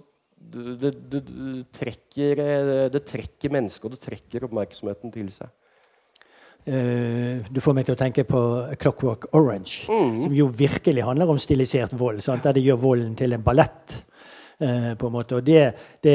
[0.53, 5.53] det, det, det, trekker, eh, det trekker mennesket, og det trekker oppmerksomheten til seg.
[6.65, 8.41] Uh, du får meg til å tenke på
[8.81, 10.23] Clockwork Orange, mm.
[10.23, 12.23] som jo virkelig handler om stilisert vold.
[12.25, 12.47] Sant?
[12.47, 14.01] Der de gjør volden til en ballett.
[14.55, 15.35] Uh, på en måte.
[15.35, 15.65] Og det,
[16.07, 16.13] det,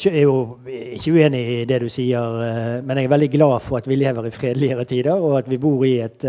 [0.00, 3.58] jeg er jo ikke uenig i det du sier, uh, men jeg er veldig glad
[3.62, 6.24] for at vi lever i fredeligere tider, og at vi bor i et,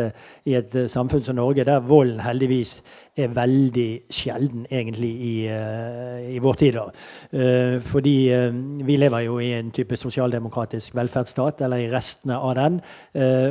[0.45, 2.81] i et samfunn som Norge der volden heldigvis
[3.15, 6.75] er veldig sjelden egentlig i, uh, i vår tid.
[6.75, 12.55] Uh, fordi uh, vi lever jo i en type sosialdemokratisk velferdsstat, eller i restene av
[12.55, 12.81] den.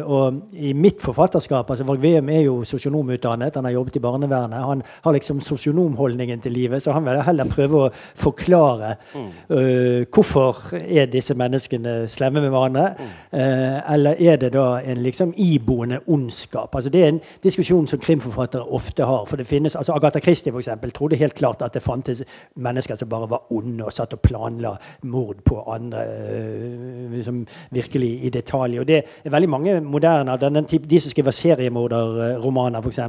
[0.04, 4.60] og i mitt forfatterskap altså Varg Veum er jo sosionomutdannet, han har jobbet i barnevernet.
[4.60, 9.30] Han har liksom sosionomholdningen til livet, så han vil heller prøve å forklare mm.
[10.12, 12.86] hvorfor er disse menneskene slemme med hverandre.
[12.94, 13.40] Mm.
[13.94, 16.74] eller er det da en liksom iboende ondskap?
[16.74, 19.24] Altså Det er en diskusjon som krimforfattere ofte har.
[19.24, 22.22] for det finnes, altså Agatha Christie for eksempel, trodde helt klart at det fantes
[22.56, 24.74] mennesker som bare var onde og satt og planla
[25.10, 28.78] mord på andre øh, liksom, virkelig i detalj.
[28.80, 33.00] Og det er veldig mange moderne den, type, De som skriver seriemorderromaner, f.eks.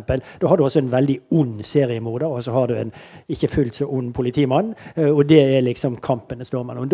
[0.41, 2.93] Da har du også en veldig ond seriemorder, og så har du en
[3.29, 4.73] ikke fullt så ond politimann.
[4.97, 6.89] Øh, og det er liksom kampen det står mellom.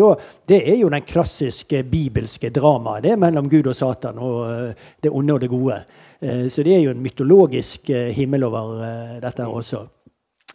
[0.48, 4.72] Det er jo den klassiske bibelske dramaet det er mellom Gud og Satan og øh,
[5.02, 5.82] det onde og det gode.
[6.22, 9.86] Så det er jo en mytologisk himmel over eh, dette også.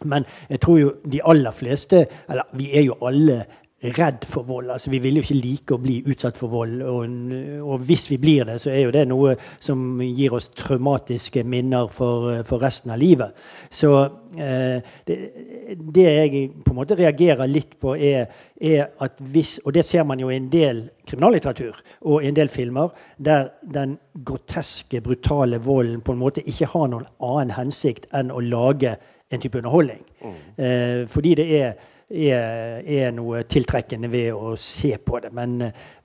[0.04, 3.40] Men jeg tror jo de aller fleste Eller vi er jo alle
[3.82, 4.70] redd for vold.
[4.70, 6.80] Altså, vi vil jo ikke like å bli utsatt for vold.
[6.82, 7.18] Og,
[7.62, 11.86] og, hvis vi blir det, så er jo det noe som gir oss traumatiske minner
[11.92, 13.36] for, for resten av livet.
[13.70, 13.92] Så
[14.34, 15.18] eh, det,
[15.78, 18.26] det, jeg på en måte reagerer litt på, er,
[18.58, 21.78] er, at hvis Og det ser man jo i en del kriminallitteratur
[22.10, 23.94] og i en del filmer, der den
[24.26, 28.96] groteske, brutale volden på en måte ikke har noen annen hensikt enn å lage
[29.30, 30.02] en type underholdning.
[30.24, 30.36] Mm.
[30.64, 35.32] Eh, fordi det er er, er, noe tiltrekkende ved å se på det.
[35.36, 35.58] Men,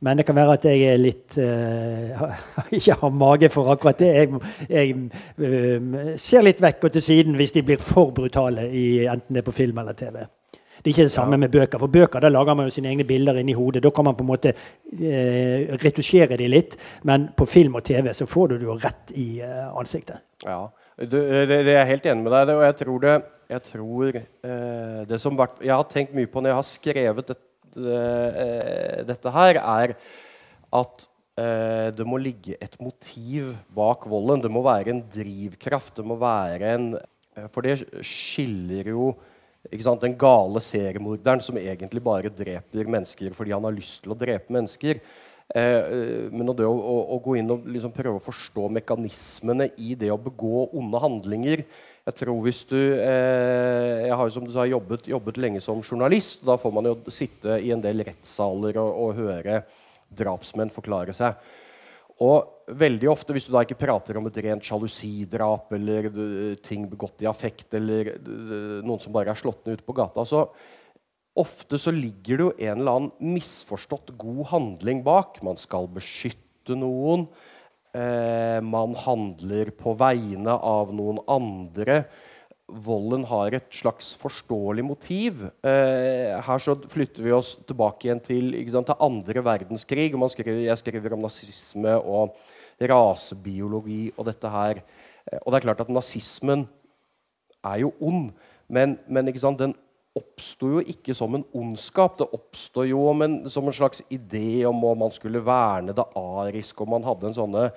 [0.03, 2.27] men det kan være at jeg er litt uh,
[2.75, 4.11] ikke har mage for akkurat det.
[4.17, 4.95] Jeg, jeg
[5.39, 9.43] uh, ser litt vekk og til siden hvis de blir for brutale, i, enten det
[9.43, 10.23] er på film eller TV.
[10.83, 11.39] Det er ikke det samme ja.
[11.39, 11.79] med bøker.
[11.79, 13.85] For bøker da lager man jo sine egne bilder inni hodet.
[13.85, 16.75] Da kan man på en måte eh, retusjere de litt.
[17.07, 20.25] Men på film og TV så får du det jo rett i eh, ansiktet.
[20.43, 20.65] Ja,
[20.99, 23.13] det, det, det, er jeg helt enig med deg Og jeg tror det
[23.53, 27.95] jeg tror eh, det som Jeg har tenkt mye på når jeg har skrevet dette,
[27.95, 29.95] eh, dette her, er
[30.73, 31.05] at
[31.39, 34.43] eh, det må ligge et motiv bak volden.
[34.43, 35.95] Det må være en drivkraft.
[35.99, 39.13] Det må være en eh, For det skiller jo
[39.79, 44.19] sant, den gale seriemorderen som egentlig bare dreper mennesker fordi han har lyst til å
[44.19, 44.99] drepe mennesker.
[45.51, 49.93] Eh, eh men å, å, å, gå inn og liksom prøve å forstå mekanismene i
[49.99, 51.65] det å begå onde handlinger
[52.03, 55.79] jeg tror hvis du eh, Jeg har jo som du sa jobbet, jobbet, lenge som
[55.83, 56.41] journalist.
[56.43, 59.61] og Da får man jo sitte i en del rettssaler og, og høre
[60.13, 61.39] drapsmenn forklare seg.
[62.23, 66.09] Og veldig ofte, hvis du da ikke prater om et rent sjalusidrap eller
[66.63, 68.13] ting begått i affekt eller
[68.85, 70.45] noen som bare er slått ned ute på gata, så
[71.39, 75.41] ofte så ligger det jo en eller annen misforstått god handling bak.
[75.45, 77.27] Man skal beskytte noen.
[77.93, 82.03] Eh, man handler på vegne av noen andre.
[82.73, 85.43] Volden har et slags forståelig motiv.
[85.65, 90.09] Eh, her så flytter vi oss tilbake igjen til, sant, til andre verdenskrig.
[90.33, 92.37] Skriver, jeg skriver om nazisme og
[92.81, 94.81] rasebiologi og dette her.
[95.29, 96.65] Eh, og det er klart at nazismen
[97.63, 98.31] er jo ond,
[98.67, 99.75] men, men den
[100.17, 102.17] oppsto jo ikke som en ondskap.
[102.19, 106.83] Det oppsto jo en, som en slags idé om om man skulle verne det ariske,
[106.83, 107.67] og man hadde en sånne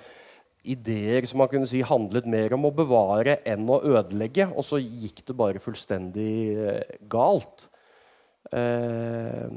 [0.67, 4.49] ideer som man kunne si handlet mer om å bevare enn å ødelegge.
[4.53, 7.69] Og så gikk det bare fullstendig eh, galt.
[8.51, 9.47] Eh,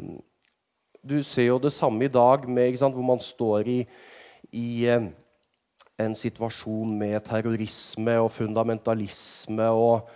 [1.01, 3.81] du ser jo det samme i dag, med, hvor man står i,
[4.57, 5.11] i eh,
[6.01, 9.69] en situasjon med terrorisme og fundamentalisme.
[9.69, 10.09] og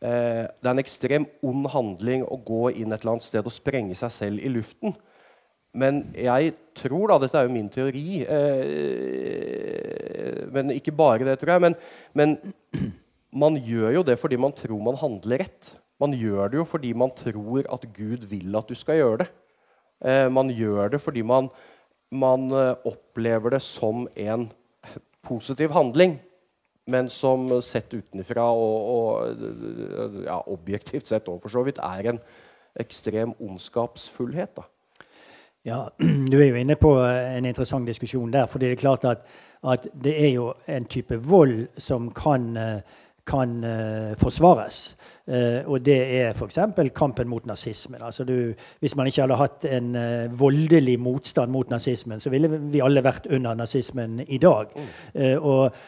[0.00, 3.52] Eh, det er en ekstrem ond handling å gå inn et eller annet sted og
[3.52, 4.94] sprenge seg selv i luften.
[5.76, 9.60] Men jeg tror, da Dette er jo min teori, eh,
[10.50, 11.62] men ikke bare det, tror jeg.
[11.66, 11.74] Men,
[12.14, 12.28] men,
[13.42, 15.78] man gjør jo det fordi man tror man handler rett.
[16.02, 19.28] Man gjør det jo fordi man tror at Gud vil at du skal gjøre det.
[20.02, 21.48] Eh, man gjør det fordi man,
[22.10, 24.50] man eh, opplever det som en
[25.22, 26.18] positiv handling
[26.90, 32.20] men som sett utenfra og, og ja, objektivt sett òg, for så vidt er en
[32.80, 34.56] ekstrem ondskapsfullhet.
[34.56, 34.66] da.
[35.64, 35.88] Ja,
[36.30, 38.46] Du er jo inne på en interessant diskusjon der.
[38.46, 39.26] for det er klart at,
[39.64, 42.56] at det er jo en type vold som kan,
[43.26, 44.96] kan uh, forsvares.
[45.30, 46.58] Uh, og det er f.eks.
[46.94, 48.02] kampen mot nazismen.
[48.02, 52.50] Altså du, hvis man ikke hadde hatt en uh, voldelig motstand mot nazismen, så ville
[52.50, 54.74] vi alle vært under nazismen i dag.
[55.14, 55.80] Uh, og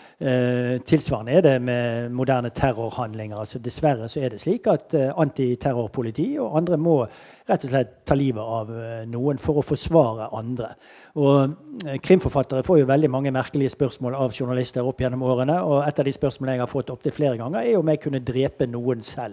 [0.86, 3.40] tilsvarende er det med moderne terrorhandlinger.
[3.42, 6.92] Altså, dessverre så er det slik at antiterrorpoliti og andre må
[7.48, 8.70] rett og slett ta livet av
[9.10, 10.68] noen for å forsvare andre.
[11.18, 11.56] Og
[12.06, 15.58] Krimforfattere får jo veldig mange merkelige spørsmål av journalister opp gjennom årene.
[15.66, 18.22] Og et av de spørsmålene jeg har fått opptil flere ganger, er om jeg kunne
[18.22, 19.31] drepe noen selv.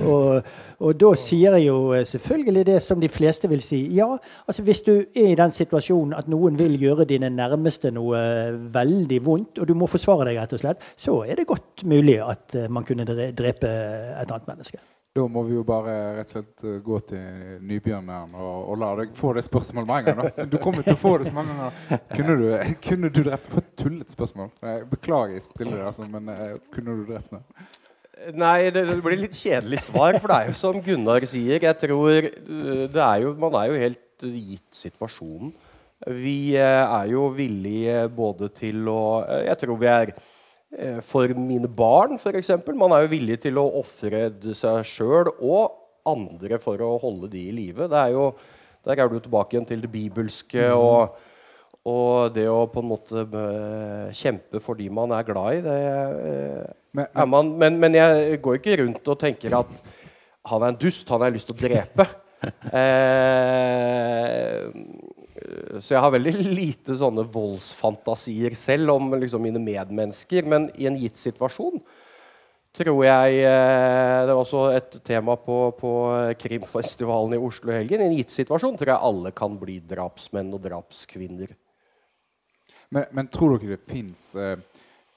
[0.00, 3.80] Og, og, da sier jeg jo eh, selvfølgelig det som de fleste vil si.
[3.96, 4.08] Ja,
[4.46, 8.20] altså hvis du er i den situasjonen at noen vil gjøre dine nærmeste noe
[8.74, 12.20] veldig vondt, og du må forsvare deg, rett og slett, så er det godt mulig
[12.22, 14.80] at man kunne drepe et annet menneske.
[15.12, 18.90] Da må vi jo bare rett og slett eh, gå til Nybjørneren og, og la
[19.00, 20.50] deg få det spørsmålet med en gang.
[20.52, 22.04] Du kommer til å få det så mange ganger.
[22.14, 22.44] Kunne du,
[22.86, 24.52] kunne du drept For et tullete spørsmål.
[24.92, 26.30] Beklager jeg stiller det, altså, men
[26.70, 27.66] kunne du drept meg?
[28.36, 30.18] Nei, det, det, blir litt kjedelig svar.
[30.20, 31.62] For det er jo som Gunnar sier.
[31.62, 35.54] Jeg tror eh, det er jo, Man er jo helt gitt situasjonen.
[36.16, 39.00] Vi er jo villige både til å
[39.44, 40.12] Jeg tror vi er
[40.70, 42.52] Eh, for mine barn, f.eks.
[42.78, 45.74] Man er jo villig til å ofre seg sjøl og
[46.06, 47.88] andre for å holde de i live.
[47.90, 51.18] Der er du tilbake igjen til det bibelske og,
[51.88, 55.62] og, det å på en måte eh, kjempe for de man er glad i.
[55.64, 56.66] Det, eh,
[56.98, 59.80] men, er man, men, men, jeg går ikke rundt og tenker at
[60.50, 62.10] han er en dust, han har jeg lyst til å drepe.
[62.72, 64.62] Eh,
[65.76, 70.48] så jeg har veldig lite sånne voldsfantasier selv om liksom, mine medmennesker.
[70.48, 71.82] Men i en gitt situasjon
[72.76, 75.92] tror jeg eh, Det var også et tema på, på
[76.40, 78.00] krimfestivalen i Oslo i helgen.
[78.04, 81.52] I en gitt situasjon tror jeg alle kan bli drapsmenn og drapskvinner.
[82.90, 84.58] Men, men tror dere det fins eh,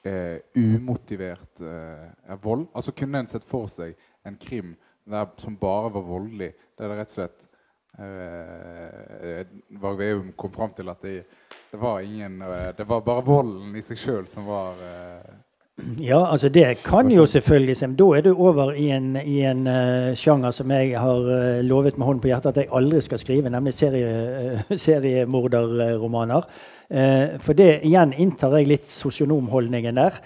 [0.06, 2.68] eh, umotivert eh, vold?
[2.72, 7.00] Altså Kunne en sett for seg en krim der, som bare var voldelig, der det
[7.00, 7.50] rett og slett
[9.78, 11.12] Varg Veum kom fram til at det,
[11.70, 12.40] det, var ingen
[12.74, 14.80] Det var bare volden i seg sjøl som var
[16.00, 17.86] ja, altså det kan jo selvfølgelig se.
[17.98, 21.98] Da er du over i en, i en uh, sjanger som jeg har uh, lovet
[21.98, 24.12] med hånden på hjertet at jeg aldri skal skrive, nemlig serie,
[24.70, 26.46] uh, seriemorderromaner.
[27.40, 30.18] for det igjen inntar jeg litt sosionomholdningen der.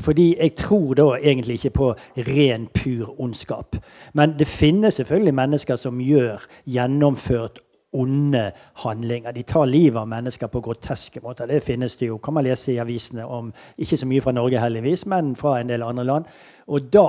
[0.00, 3.76] fordi jeg tror da egentlig ikke på ren, pur ondskap.
[4.14, 7.60] Men det finnes selvfølgelig mennesker som gjør gjennomført
[7.92, 9.32] onde handlinger.
[9.32, 11.46] De tar livet av mennesker på groteske måter.
[11.46, 13.52] Det finnes det jo, kan man lese i avisene om.
[13.78, 16.24] Ikke så mye fra Norge, heldigvis, men fra en del andre land.
[16.66, 17.06] Og da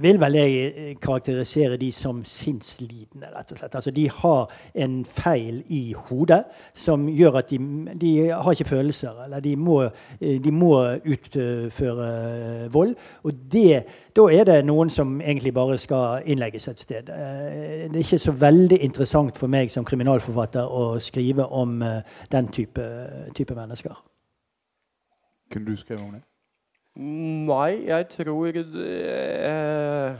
[0.00, 3.74] vil vel jeg eh, karakterisere de som sinnslidende, rett og slett.
[3.78, 6.42] Altså, de har en feil i hodet
[6.74, 7.58] som gjør at de,
[8.00, 9.22] de har ikke følelser.
[9.24, 9.82] Eller de må,
[10.20, 12.96] eh, de må utføre vold.
[13.22, 13.84] Og det,
[14.16, 17.06] da er det noen som egentlig bare skal innlegges et sted.
[17.06, 21.78] Det er ikke så veldig interessant for meg som kriminalforfatter å skrive om
[22.32, 22.86] den type,
[23.34, 23.94] type mennesker.
[25.52, 26.26] Kunne du skrevet om det?
[26.96, 30.14] Nei, jeg tror eh,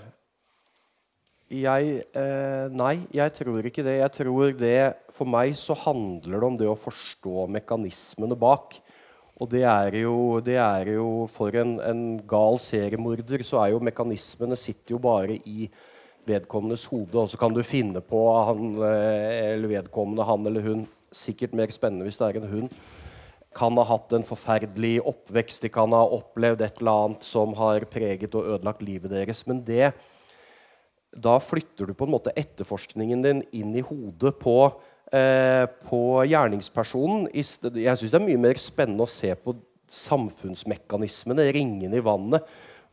[1.48, 3.94] jeg, eh, Nei, jeg tror ikke det.
[4.02, 4.80] Jeg tror det
[5.16, 8.76] For meg så handler det om det å forstå mekanismene bak.
[9.40, 13.80] Og det er jo, det er jo For en, en, gal seriemorder så er jo
[13.80, 15.70] mekanismene sitter jo bare i
[16.28, 17.16] vedkommendes hode.
[17.16, 20.86] Og så kan du finne på han eh, eller vedkommende, han eller hun
[21.16, 22.80] Sikkert mer spennende hvis det er en hund
[23.56, 27.86] kan ha hatt en forferdelig oppvekst, de kan ha opplevd et eller annet som har
[27.90, 29.42] preget og ødelagt livet deres.
[29.48, 29.92] Men det,
[31.16, 34.58] da flytter du på en måte etterforskningen din inn i hodet på,
[35.12, 37.30] eh, på gjerningspersonen.
[37.32, 37.46] Jeg
[37.96, 42.44] syns det er mye mer spennende å se på samfunnsmekanismene, ringene i vannet.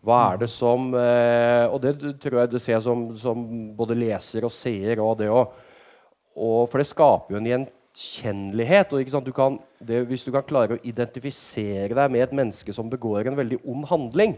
[0.03, 3.45] Hva er det som eh, Og det tror jeg det ser jeg som, som
[3.75, 4.99] både leser og seer.
[4.99, 8.93] Og det og, for det skaper jo en gjent gjenkjennelighet.
[8.93, 12.89] og du kan, det, Hvis du kan klare å identifisere deg med et menneske som
[12.89, 14.37] begår en veldig ond handling,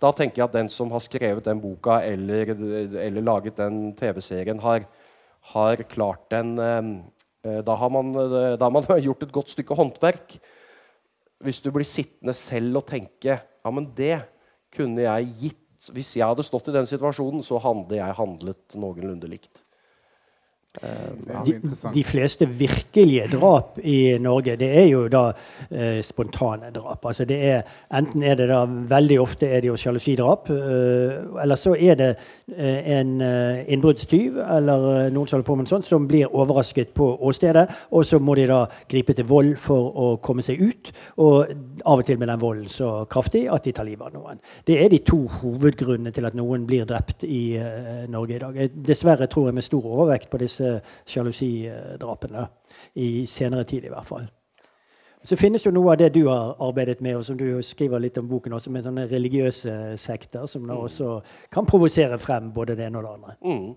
[0.00, 4.58] da tenker jeg at den som har skrevet den boka eller, eller laget den TV-serien,
[4.58, 4.86] har,
[5.52, 10.38] har, klart den eh, da, har man, da har man gjort et godt stykke håndverk.
[11.42, 14.22] Hvis du blir sittende selv og tenke ja, men det
[14.74, 15.58] kunne jeg gitt
[15.90, 19.64] Hvis jeg hadde stått i den situasjonen, så hadde jeg handlet noenlunde likt.
[20.80, 21.52] De,
[21.94, 25.26] de, fleste virkelige drap i Norge det er jo da
[25.68, 27.04] eh, spontane drap.
[27.04, 31.60] Altså det er, enten er det da veldig ofte er det jo sjalusidrap, eh, eller
[31.60, 32.08] så er det
[32.56, 36.32] eh, en eh, innbruddstyv eller eh, noen som holder på med noe sånt, som blir
[36.32, 40.64] overrasket på åstedet, og så må de da gripe til vold for å komme seg
[40.64, 40.94] ut.
[41.20, 41.52] Og
[41.84, 44.40] av og til med den volden så kraftig at de tar livet av noen.
[44.64, 48.60] Det er de to hovedgrunnene til at noen blir drept i eh, Norge i dag.
[48.88, 52.46] Dessverre tror jeg med stor overvekt på disse disse sjalusidrapene.
[52.94, 54.30] I senere tid, i hvert fall.
[55.22, 58.18] Så finnes jo noe av det du har arbeidet med, og som du skriver litt
[58.18, 60.82] om boken også, med sånne religiøse sekter, som da mm.
[60.88, 61.10] også
[61.54, 63.36] kan provosere frem både det ene og det andre.
[63.46, 63.68] Mm.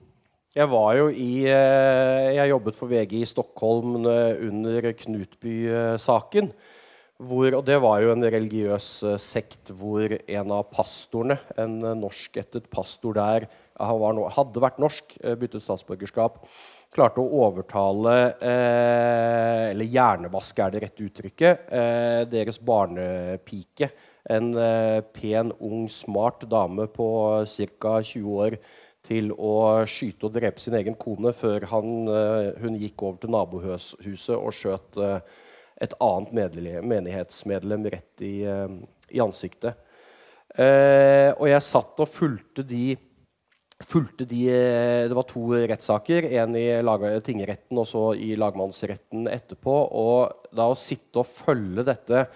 [0.56, 6.48] Jeg var jo i eh, Jeg jobbet for VG i Stockholm eh, under Knutby-saken.
[7.20, 13.20] og Det var jo en religiøs eh, sekt hvor en av pastorene, en norskættet pastor
[13.20, 16.40] der, han hadde vært norsk, byttet statsborgerskap
[16.96, 21.70] klarte å overtale eh, Eller hjernevaske er det rette uttrykket.
[21.70, 23.92] Eh, deres barnepike.
[24.32, 27.08] En eh, pen, ung, smart dame på
[27.46, 28.00] ca.
[28.02, 28.60] 20 år
[29.06, 33.34] til å skyte og drepe sin egen kone før han, eh, hun gikk over til
[33.36, 35.20] nabohuset og skjøt eh,
[35.86, 36.32] et annet
[36.88, 38.78] menighetsmedlem rett i, eh,
[39.12, 39.82] i ansiktet.
[40.56, 42.96] og jeg satt og fulgte de
[43.84, 46.30] fulgte de eh, Det var to rettssaker.
[46.40, 46.68] En i
[47.26, 49.76] tingretten og så i lagmannsretten etterpå.
[49.92, 52.28] Og da å sitte og følge dette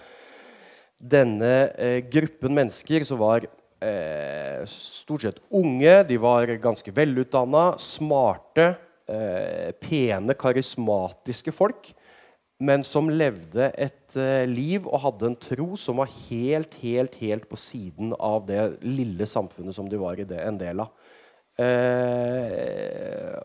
[0.99, 3.45] denne eh, gruppen mennesker som var
[3.79, 8.73] eh, stort sett unge, de var ganske velutdanna, smarte,
[9.07, 11.93] eh, pene, karismatiske folk.
[12.59, 17.47] Men som levde et eh, liv og hadde en tro som var helt, helt, helt
[17.47, 20.91] på siden av det lille samfunnet som de var det, en del av.
[21.59, 23.35] Eh,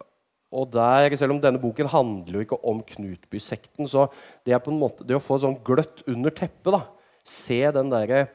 [0.54, 4.06] og der, Selv om denne boken handler jo ikke om Knutby-sekten, så
[4.46, 6.84] det er på en måte, det å få sånn gløtt under teppet da,
[7.24, 8.28] Se den derre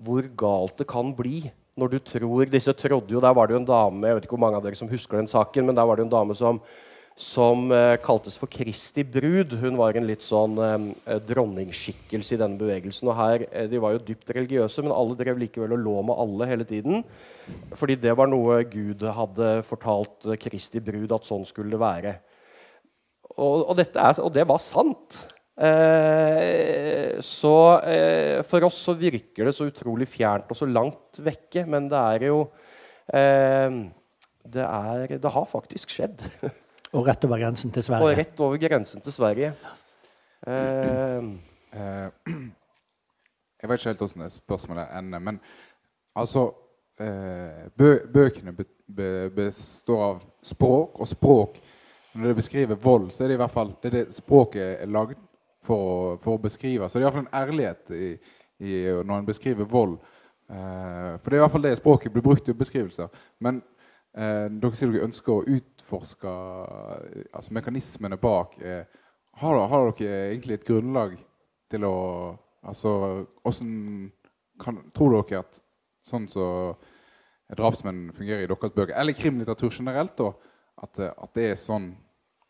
[0.00, 1.44] Hvor galt det kan bli.
[1.78, 4.34] Når du tror Disse trodde jo Der var det jo en dame Jeg vet ikke
[4.38, 6.38] hvor mange av dere som husker den saken, men der var det jo en dame
[6.38, 6.62] som
[7.18, 9.56] som eh, kaltes for Kristi brud.
[9.58, 10.74] Hun var en litt sånn eh,
[11.10, 13.10] eh, dronningskikkelse i denne bevegelsen.
[13.10, 16.22] og her, eh, De var jo dypt religiøse, men alle drev likevel og lå med
[16.22, 17.02] alle hele tiden.
[17.74, 22.14] Fordi det var noe Gud hadde fortalt Kristi brud at sånn skulle det være.
[23.34, 25.18] Og, og, er, og det var sant.
[25.58, 31.66] Eh, så eh, for oss så virker det så utrolig fjernt og så langt vekke,
[31.66, 32.40] men det er jo
[33.08, 36.22] det, er, det har faktisk skjedd.
[36.92, 38.06] Og rett over grensen til Sverige.
[38.06, 39.52] Og rett over grensen til Sverige.
[40.46, 41.24] Eh,
[41.74, 42.08] uh,
[43.60, 45.40] jeg vet ikke helt hvordan det spørsmålet ender, men
[46.16, 46.46] altså
[47.00, 51.58] uh, bø Bøkene be be består av språk, og språk
[52.14, 55.18] Når det beskriver vold, så er det i hvert fall det, det språket er lagd
[55.62, 56.88] for, for, å beskrive.
[56.88, 58.08] Så det er iallfall en ærlighet i,
[58.64, 59.98] i, når en beskriver vold.
[60.48, 63.12] for det er i hvert fall det språket blir brukt i beskrivelser.
[63.38, 63.60] Men
[64.14, 66.32] dere sier dere ønsker å ut utforska
[67.32, 68.84] altså mekanismene bak er,
[69.40, 71.16] har, har, dere egentlig et grunnlag
[71.70, 71.96] til å
[72.68, 72.90] Altså
[73.46, 74.10] åssen
[74.92, 75.60] Tror dere at
[76.04, 80.32] sånn som så drapsmenn fungerer i deres bøker, eller krimlitteratur generelt, da,
[80.82, 81.86] at, at, det er sånn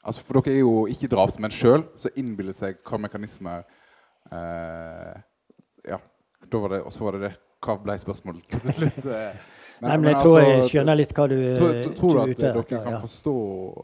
[0.01, 3.69] altså For dere er jo ikke drapsmenn sjøl, så innbiller seg hva mekanismer
[4.33, 5.21] eh,
[5.93, 6.01] Ja,
[6.49, 7.33] da var det, og så var det det
[7.63, 9.07] Hva ble spørsmålet til slutt?
[9.79, 11.77] Eh, Nei, men, jeg tror altså, jeg skjønner litt hva du Tror.
[11.99, 13.03] Tror du at dere kan ja.
[13.03, 13.35] forstå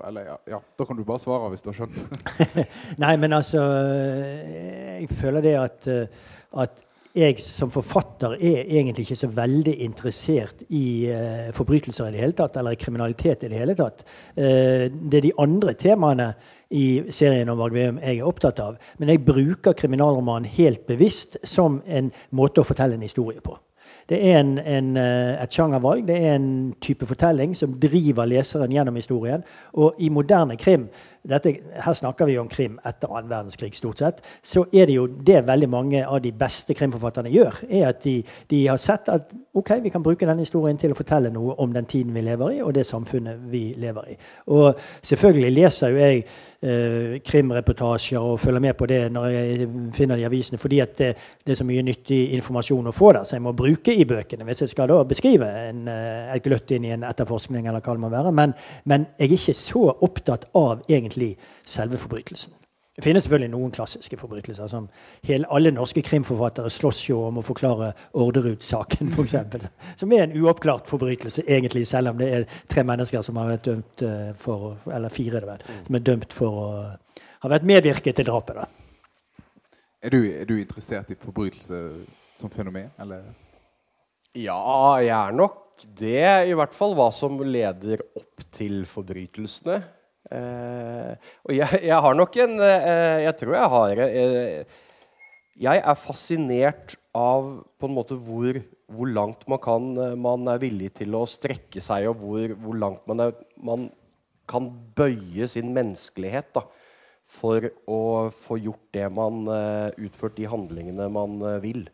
[0.08, 2.00] Eller ja, ja, da kan du bare svare hvis du har skjønt.
[3.04, 5.88] Nei, men altså Jeg føler det at,
[6.64, 6.84] at
[7.14, 12.34] jeg som forfatter er egentlig ikke så veldig interessert i uh, forbrytelser i det hele
[12.34, 14.02] tatt, eller i kriminalitet i det hele tatt.
[14.34, 16.32] Uh, det er de andre temaene
[16.74, 18.80] i serien om Varg jeg er opptatt av.
[18.98, 23.54] Men jeg bruker kriminalromanen helt bevisst som en måte å fortelle en historie på.
[24.08, 26.04] Det er en, en, eh, et sjangervalg.
[26.08, 29.44] Det er en type fortelling som driver leseren gjennom historien.
[29.72, 30.88] Og i moderne krim
[31.28, 34.20] dette, her snakker vi om krim etter annen verdenskrig, stort sett.
[34.44, 37.62] Så er det jo det veldig mange av de beste krimforfatterne gjør.
[37.70, 38.18] er At de,
[38.50, 41.72] de, har sett at ok, vi kan bruke denne historien til å fortelle noe om
[41.72, 44.18] den tiden vi lever i, og det samfunnet vi lever i.
[44.52, 46.24] Og selvfølgelig leser jo jeg
[46.64, 51.10] eh, krimreportasjer og følger med på det når jeg finner de avisene, fordi at det,
[51.44, 54.44] det, er så mye nyttig informasjon å få der, så jeg må bruke i bøkene
[54.48, 57.68] hvis jeg skal da beskrive en, eh, et gløtt inn i en etterforskning.
[57.68, 58.32] eller hva det må være.
[58.34, 58.52] Men,
[58.84, 62.52] men jeg er ikke så opptatt av egentlig egentlig selve forbrytelsen.
[62.94, 64.68] Det finnes selvfølgelig noen klassiske forbrytelser.
[64.68, 64.88] som
[65.26, 69.34] hele, Alle norske krimforfattere slåss jo om å forklare Orderud-saken, f.eks.
[70.00, 73.64] Som er en uoppklart forbrytelse, egentlig, selv om det er tre mennesker som har vært
[73.64, 76.68] dømt eh, for Eller fire, det vel, som er dømt for å
[77.42, 78.54] ha vært medvirket til drapet.
[78.54, 78.68] da.
[80.04, 81.82] Er du, er du interessert i forbrytelse
[82.38, 83.24] som fenomen, eller?
[84.38, 86.46] Ja, jeg er nok det.
[86.46, 89.82] I hvert fall hva som leder opp til forbrytelsene.
[90.32, 91.12] Uh,
[91.44, 94.78] og jeg, jeg, har nok en uh, Jeg tror jeg har uh,
[95.60, 98.56] Jeg er fascinert av på en måte hvor,
[98.88, 103.04] hvor langt man, kan, man er villig til å strekke seg, og hvor, hvor langt
[103.10, 103.84] man, er, man,
[104.50, 104.66] kan
[104.96, 106.64] bøye sin menneskelighet da,
[107.30, 108.00] for å
[108.34, 109.46] få gjort det man
[109.94, 111.86] Utført de handlingene man vil.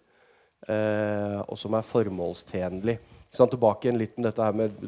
[0.66, 2.96] og som er formålstjenlig.
[3.36, 4.80] Tilbake igjen litt med dette her med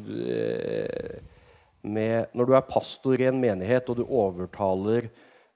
[1.83, 5.09] med Når du er pastor i en menighet, og du overtaler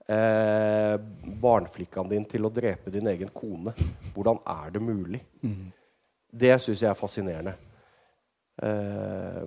[0.07, 0.95] eh,
[1.41, 3.73] barneflikkaen din til å drepe din egen kone,
[4.15, 5.21] hvordan er det mulig?
[5.41, 5.71] Mm.
[6.27, 7.55] Det syns jeg er fascinerende.
[8.63, 9.43] Eh,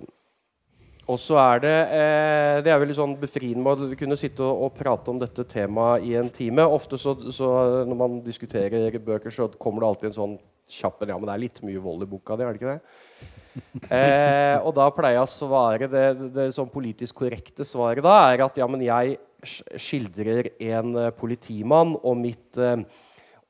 [1.09, 4.73] og så er det eh, Det er veldig sånn befriende å kunne sitte og, og,
[4.77, 6.65] prate om dette temaet i en time.
[6.67, 7.49] Ofte så, så,
[7.89, 10.39] når man diskuterer bøker, så kommer det alltid en sånn
[10.71, 12.81] kjapp Ja, men det er litt mye vold i boka di, er det ikke det?
[13.91, 18.13] Eh, og da pleier jeg å svare det, det, det sånn politisk korrekte svaret da
[18.29, 22.79] er at ja, men jeg skildrer en uh, politimann, og mitt uh,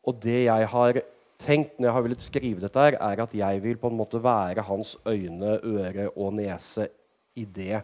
[0.01, 1.01] Og det jeg har
[1.41, 4.21] tenkt når jeg har villet skrive dette, her, er at jeg vil på en måte
[4.23, 6.87] være hans øyne, øre og nese
[7.35, 7.81] i det,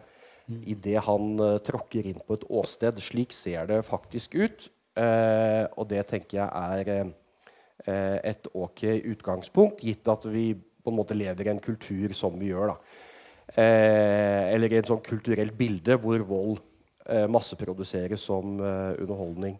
[0.48, 0.62] mm.
[0.66, 3.00] i det han uh, tråkker inn på et åsted.
[3.02, 4.72] Slik ser det faktisk ut.
[4.98, 7.12] og det tenker jeg er
[8.26, 8.80] et ok
[9.12, 10.48] utgangspunkt, gitt at vi
[10.82, 12.72] på en måte lever i en kultur som vi gjør.
[13.54, 16.58] Eh, eller i et sånn kulturelt bilde hvor vold
[17.30, 19.54] masseproduseres som underholdning.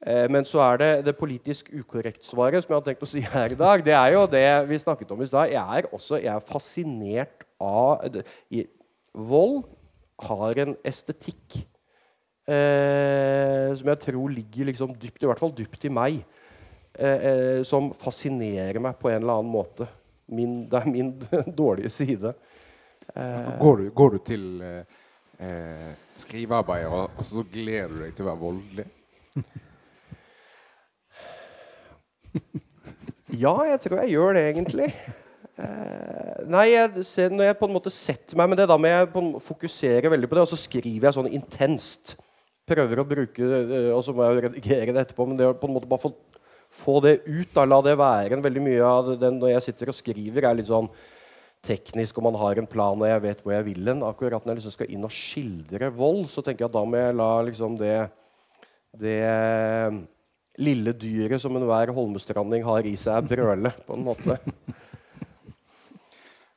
[0.00, 3.58] Men så er det det politisk ukorrekt-svaret som jeg har tenkt å si her i
[3.58, 3.82] dag.
[3.84, 5.50] Det er jo det vi snakket om i stad.
[5.52, 8.06] Jeg er også jeg er fascinert av
[9.16, 9.64] Vold
[10.20, 11.62] har en estetikk
[12.50, 16.14] eh, som jeg tror ligger liksom dypt, i hvert fall dypt i meg.
[16.94, 19.86] Eh, eh, som fascinerer meg på en eller annen måte.
[20.30, 21.10] Min, det er min
[21.62, 22.34] dårlige side.
[23.14, 24.84] Eh, går, du, går, du, til eh,
[25.46, 28.86] eh, skrivearbeid, og, og, så gleder du deg til å være voldelig?
[33.44, 34.88] ja, jeg tror jeg gjør det, egentlig.
[35.60, 38.88] Uh, nei, jeg ser, når jeg på en måte setter meg med det, da må
[38.88, 39.10] jeg
[39.44, 42.14] fokusere veldig på det, og så skriver jeg sånn intenst.
[42.70, 45.68] Prøver å bruke uh, Og så må jeg redigere det etterpå, men det å på
[45.68, 46.12] en måte bare få,
[46.82, 49.92] få det ut, da, la det være en veldig mye av den når jeg sitter
[49.92, 50.88] og skriver, er litt sånn
[51.66, 54.06] teknisk, og man har en plan, og jeg vet hvor jeg vil hen.
[54.06, 57.02] Akkurat når jeg liksom skal inn og skildre vold, så tenker jeg at da må
[57.02, 57.98] jeg la liksom det,
[59.02, 59.18] det
[60.60, 64.40] lille dyret som enhver holmestranding har i seg, brøle, på en måte.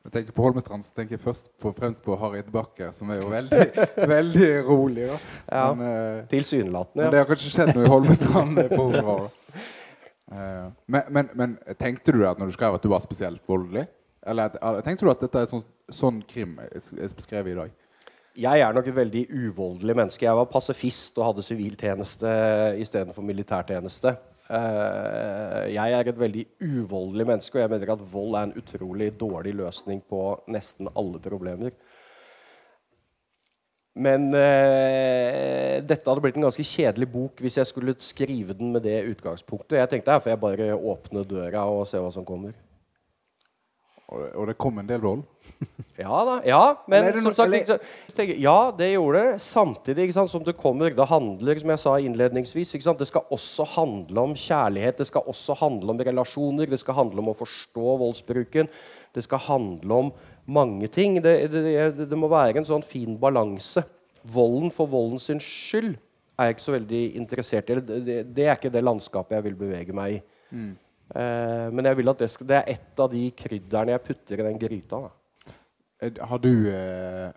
[0.04, 3.12] Når jeg tenker på Holmestrand, så tenker jeg først på, fremst på Harriet Bakker, som
[3.14, 3.60] er jo veldig,
[4.16, 5.06] veldig rolig.
[5.08, 5.20] da.
[5.48, 7.06] Ja, men, uh, Tilsynelatende.
[7.06, 7.12] Ja.
[7.14, 9.38] Det har kanskje skjedd noe i Holmestrand på året.
[10.28, 13.86] Uh, men, men, men, tenkte du at når du skrev at du var spesielt voldelig?
[14.28, 14.52] Eller
[14.84, 16.76] tenkte du at dette er sånn, sånn krim er
[17.16, 17.72] beskrevet i dag?
[18.44, 20.28] Jeg er nok et veldig uvoldelig menneske.
[20.28, 22.36] Jeg var pasifist og hadde siviltjeneste
[22.84, 24.18] istedenfor militærtjeneste.
[24.50, 29.14] Uh, jeg er et veldig uvoldelig menneske, og jeg mener at vold er en utrolig
[29.20, 30.22] dårlig løsning på
[30.52, 31.72] nesten alle problemer.
[33.94, 38.84] Men uh, dette hadde blitt en ganske kjedelig bok hvis jeg skulle skrive den med
[38.84, 39.80] det utgangspunktet.
[39.80, 42.58] Jeg tenkte her får jeg bare åpne døra og se hva som kommer.
[44.12, 45.22] Og det kom en del vold?
[46.04, 46.36] ja da.
[46.46, 47.72] Ja, men no som sagt
[48.14, 49.40] tenker, Ja, det gjorde det.
[49.42, 54.28] Samtidig sant, som det kommer Det handler, som jeg sa innledningsvis, det skal også handle
[54.28, 55.00] om kjærlighet.
[55.00, 56.70] Det skal også handle om relasjoner.
[56.70, 58.70] Det skal handle om å forstå voldsbruken.
[59.16, 60.14] Det skal handle om
[60.46, 61.22] mange ting.
[61.24, 63.86] Det, det, det må være en sånn fin balanse.
[64.24, 65.96] Volden for volden sin skyld
[66.40, 67.80] er jeg ikke så veldig interessert i.
[67.80, 70.24] Det, det, er ikke det landskapet jeg vil bevege meg i.
[70.54, 70.74] Mm.
[71.14, 74.42] Eh, men jeg vil at det, skal, det er ett av de krydderne jeg putter
[74.42, 75.04] i den gryta.
[75.04, 75.12] Da.
[76.02, 77.30] Eh, har du eh,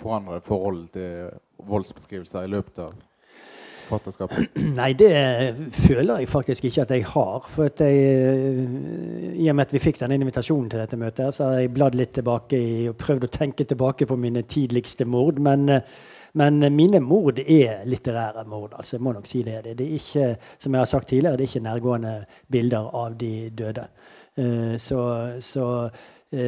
[0.00, 2.94] forandret forhold til voldsbeskrivelser i løpet av
[3.88, 4.62] forfatterskapet?
[4.80, 5.12] Nei, det
[5.84, 7.50] føler jeg faktisk ikke at jeg har.
[7.50, 11.36] For at jeg, eh, I og med at vi fikk den invitasjonen til dette møtet,
[11.36, 15.08] så har jeg bladd litt tilbake i, og prøvd å tenke tilbake på mine tidligste
[15.08, 15.42] mord.
[15.42, 15.66] Men
[16.34, 18.72] men mine mord er litterære mord.
[18.76, 21.44] altså jeg må nok si Det Det er ikke som jeg har sagt tidligere, det
[21.44, 23.86] er ikke nærgående bilder av de døde.
[24.36, 25.88] Uh, så, så
[26.32, 26.38] uh,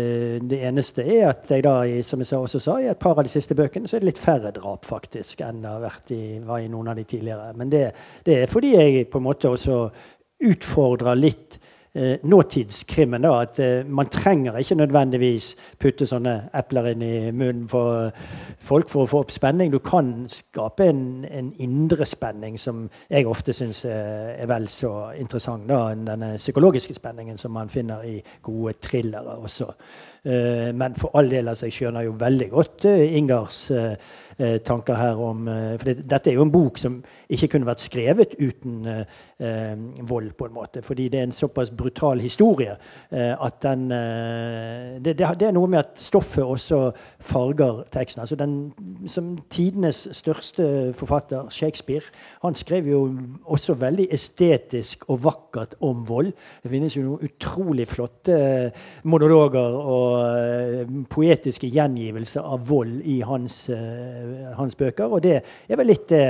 [0.51, 3.31] det eneste er at jeg da, som jeg også sa, i et par av de
[3.31, 6.59] siste bøkene så er det litt færre drap faktisk enn det har vært i, var
[6.59, 7.53] i noen av de tidligere.
[7.55, 7.91] Men det,
[8.27, 9.89] det er fordi jeg på en måte også
[10.43, 11.61] utfordrer litt
[11.97, 13.25] eh, nåtidskrimmen.
[13.25, 17.83] da, At eh, man trenger ikke nødvendigvis putte sånne epler inn i munnen på
[18.61, 19.73] folk for å få opp spenning.
[19.73, 24.93] Du kan skape en, en indre spenning som jeg ofte syns er, er vel så
[25.17, 29.73] interessant da, enn denne psykologiske spenningen som man finner i gode thrillere også.
[30.27, 33.95] Eh, men for all del, altså, jeg skjønner jo veldig godt eh, Ingars eh,
[34.39, 36.97] eh, tanker her om For For dette er jo en bok som
[37.31, 39.05] ikke kunne vært skrevet uten eh,
[39.39, 40.83] vold, på en måte.
[40.83, 42.77] Fordi det er en såpass brutal historie
[43.13, 46.79] at den det, det, det, er noe med at stoffet også
[47.21, 48.21] farger teksten.
[48.21, 48.73] Altså den,
[49.07, 52.05] som tidenes største forfatter, Shakespeare,
[52.43, 53.03] han skrev jo
[53.45, 56.33] også veldig estetisk og vakkert om vold.
[56.63, 58.73] Det finnes jo noen utrolig flotte
[59.05, 63.67] monologer og poetiske gjengivelser av vold i hans
[64.57, 65.05] hans bøker.
[65.05, 66.27] Og det er vel litt det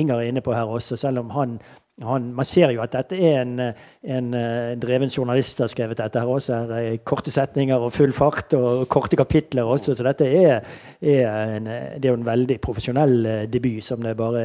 [0.00, 1.58] Inger er inne på her også, selv om han,
[2.06, 4.28] han, man ser jo at dette er en, en,
[4.80, 6.54] dreven journalist som har skrevet dette her også.
[6.54, 9.94] Her er korte setninger og full fart og korte kapitler også.
[9.94, 10.68] Så dette er,
[11.00, 11.68] er en,
[12.00, 14.44] det er en veldig profesjonell eh, debut som det er bare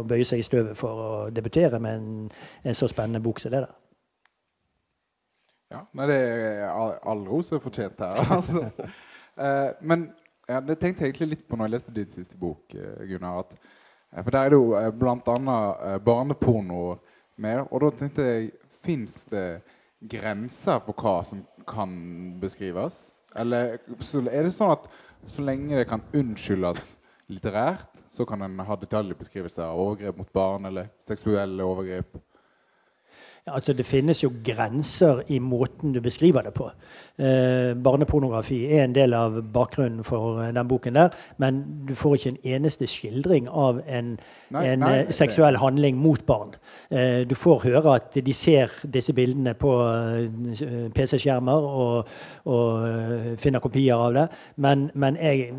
[0.00, 2.30] å bøye seg i støvet for å debutere med en,
[2.64, 3.74] en så spennende bok som det der.
[5.74, 8.22] Ja, nei, det er all, ros er fortjent her.
[8.38, 8.68] altså.
[9.36, 10.08] Eh, men
[10.48, 13.42] ja, det tenkte jeg egentlig litt på når jeg leste din siste bok, eh, Gunnar.
[13.42, 13.75] At, eh,
[14.14, 15.98] for der er det jo eh, bl.a.
[15.98, 16.96] barneporno
[17.36, 17.66] med.
[17.70, 18.52] Og da tenkte jeg
[18.86, 19.64] Fins det
[20.06, 21.90] grenser for hva som kan
[22.38, 23.24] beskrives?
[23.34, 24.86] Eller er det sånn at
[25.26, 26.92] så lenge det kan unnskyldes
[27.26, 32.20] litterært, så kan en ha detaljbeskrivelser av overgrep mot barn eller seksuelle overgrep?
[33.46, 36.64] Altså, det finnes jo grenser i måten du beskriver det på.
[37.18, 41.14] Eh, barnepornografi er en del av bakgrunnen for eh, den boken der.
[41.38, 44.16] Men du får ikke en eneste skildring av en,
[44.50, 46.56] nei, en nei, eh, seksuell handling mot barn.
[46.90, 52.10] Eh, du får høre at de ser disse bildene på eh, PC-skjermer og,
[52.50, 54.26] og, finner kopier av det.
[54.56, 55.52] Men, men, jeg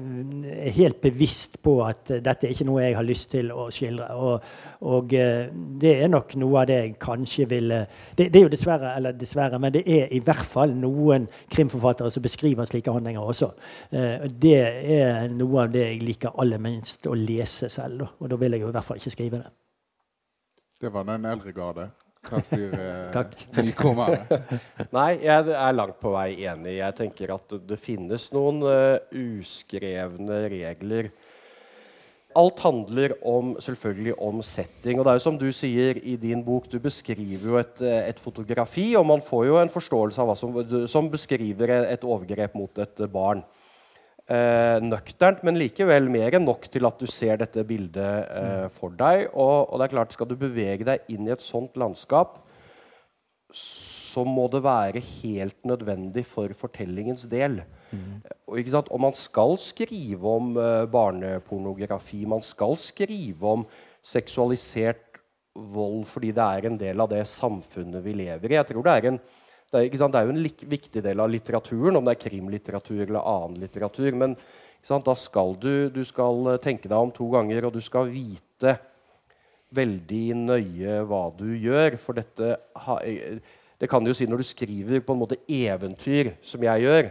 [0.58, 4.12] er helt bevisst på at dette er ikke noe jeg har lyst til å skildre.
[4.12, 4.54] Og,
[4.92, 5.18] og
[5.82, 7.77] det er nok noe av det jeg kanskje ville
[8.16, 12.12] det, det, er jo dessverre, eller dessverre, men det er i hvert fall noen krimforfattere
[12.14, 13.52] som beskriver slike handlinger også.
[13.92, 14.58] Eh, det
[14.98, 18.04] er noe av det jeg liker aller minst å lese selv.
[18.04, 18.10] Da.
[18.22, 19.56] Og da vil jeg jo i hvert fall ikke skrive det.
[20.82, 21.88] Det var den eldre garde.
[22.28, 24.42] Hva sier eh, nykommere?
[24.98, 26.78] Nei, jeg er langt på vei enig.
[26.80, 31.12] Jeg tenker at det finnes noen uh, uskrevne regler
[32.38, 35.00] alt handler om, selvfølgelig om setting.
[35.00, 38.20] Og det er jo som du sier i din bok, du beskriver jo et, et
[38.22, 40.60] fotografi, og man får jo en forståelse av hva som,
[40.90, 43.42] som beskriver et overgrep mot et barn.
[44.28, 48.92] Eh, nøkternt, men likevel mer enn nok til at du ser dette bildet eh, for
[48.92, 49.30] deg.
[49.32, 52.42] Og, og, det er klart, skal du bevege deg inn i et sånt landskap,
[53.56, 57.62] så må det være helt nødvendig for fortellingens del.
[57.92, 58.22] Mm.
[58.48, 62.26] Og, man skal skrive om uh, barnepornografi.
[62.28, 63.66] Man skal skrive om
[64.04, 65.04] seksualisert
[65.58, 68.58] vold fordi det er en del av det samfunnet vi lever i.
[68.60, 69.20] Jeg tror Det er, en,
[69.72, 73.24] det er, det er jo en viktig del av litteraturen, om det er krimlitteratur eller
[73.24, 74.12] annen litteratur.
[74.14, 74.38] Men
[74.88, 78.78] da skal du, du skal eh, tenke deg om to ganger, og du skal vite
[79.76, 81.98] veldig nøye hva du gjør.
[82.00, 82.56] For dette
[83.04, 83.40] eh,
[83.78, 87.10] Det kan du jo si når du skriver på en måte eventyr, som jeg gjør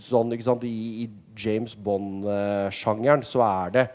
[0.00, 0.34] sånn,
[0.66, 0.74] I,
[1.04, 1.06] I,
[1.38, 3.86] James Bond-sjangeren så er det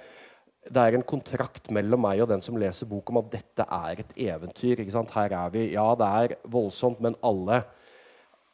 [0.70, 4.02] det er en kontrakt mellom meg og den som leser bok om at dette er
[4.04, 4.84] et eventyr.
[5.16, 7.64] Her er vi, Ja, det er voldsomt, men alle,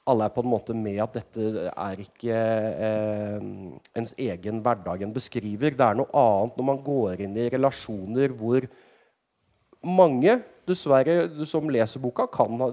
[0.08, 2.38] alle er på en måte med at dette er ikke
[2.88, 3.50] eh,
[4.00, 5.76] ens egen hverdag en beskriver.
[5.76, 8.70] Det er noe annet når man går inn i relasjoner hvor
[9.86, 12.72] mange dessverre, du som leser boka, kan ha,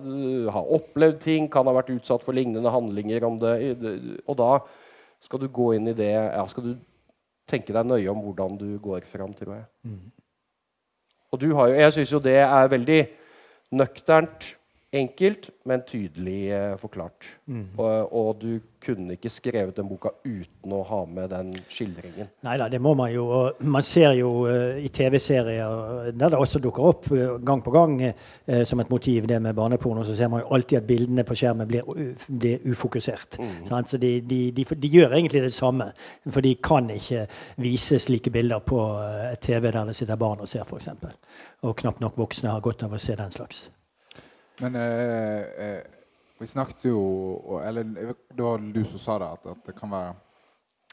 [0.54, 3.26] ha, opplevd ting, kan ha vært utsatt for lignende handlinger.
[3.42, 3.52] Det,
[4.24, 4.52] og da
[5.22, 6.72] skal du gå inn i det ja, skal du
[7.48, 9.68] tenke deg nøye om hvordan du går fram, tror jeg.
[9.84, 10.08] Mm.
[11.32, 13.00] Og du har jo, jeg syns jo det er veldig
[13.72, 14.52] nøkternt
[14.94, 17.24] Enkelt, men tydelig eh, forklart.
[17.46, 17.68] Mm.
[17.78, 22.28] Og, og, du kunne ikke skrevet den boka uten å ha med den skildringen.
[22.44, 23.24] Nei da, det må man jo.
[23.32, 27.72] Og man ser jo uh, i TV-serier der det også dukker opp uh, gang på
[27.72, 31.24] gang uh, som et motiv, det med barneporno, så ser man jo alltid at bildene
[31.24, 31.88] på skjermen blir,
[32.28, 33.40] blir ufokusert.
[33.40, 33.58] Mm.
[33.88, 35.88] Så de, de, de, de, gjør egentlig det samme,
[36.28, 37.30] for de kan ikke
[37.64, 38.82] vise slike bilder på
[39.40, 40.90] TV der det sitter barn og ser, f.eks.
[41.62, 43.70] Og knapt nok voksne har godt av å se den slags.
[44.60, 45.80] Men eh, eh,
[46.38, 50.12] vi snakket jo Eller det var du som sa det, at, at det kan være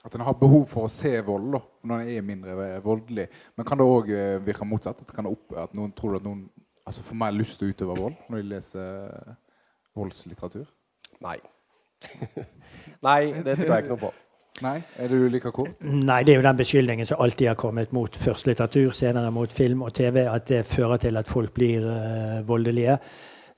[0.05, 3.25] at en har behov for å se vold da, når en er mindre voldelig.
[3.59, 5.01] Men kan det òg eh, virke motsatt?
[5.03, 6.45] At, opp, at, noen tror at noen
[6.87, 9.35] altså får mer lyst til å utøve vold når de leser
[9.99, 10.71] voldslitteratur?
[11.25, 11.35] Nei.
[13.09, 14.13] Nei, det tror jeg ikke noe på.
[14.63, 15.83] Nei, Er du like kort?
[15.83, 19.51] Nei, det er jo den beskyldningen som alltid har kommet mot først litteratur, senere mot
[19.51, 22.97] film og TV, at det fører til at folk blir uh, voldelige.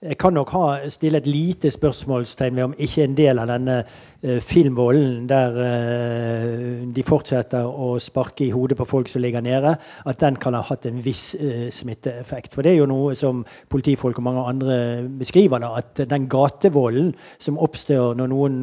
[0.01, 3.75] Jeg kan nok ha, stille et lite spørsmålstegn ved om ikke en del av denne
[3.85, 9.75] uh, filmvolden, der uh, de fortsetter å sparke i hodet på folk som ligger nede,
[9.77, 12.55] at den kan ha hatt en viss uh, smitteeffekt.
[12.57, 14.79] For det er jo noe som politifolk og mange andre
[15.19, 18.57] beskriver, da, at den gatevolden som oppstår når noen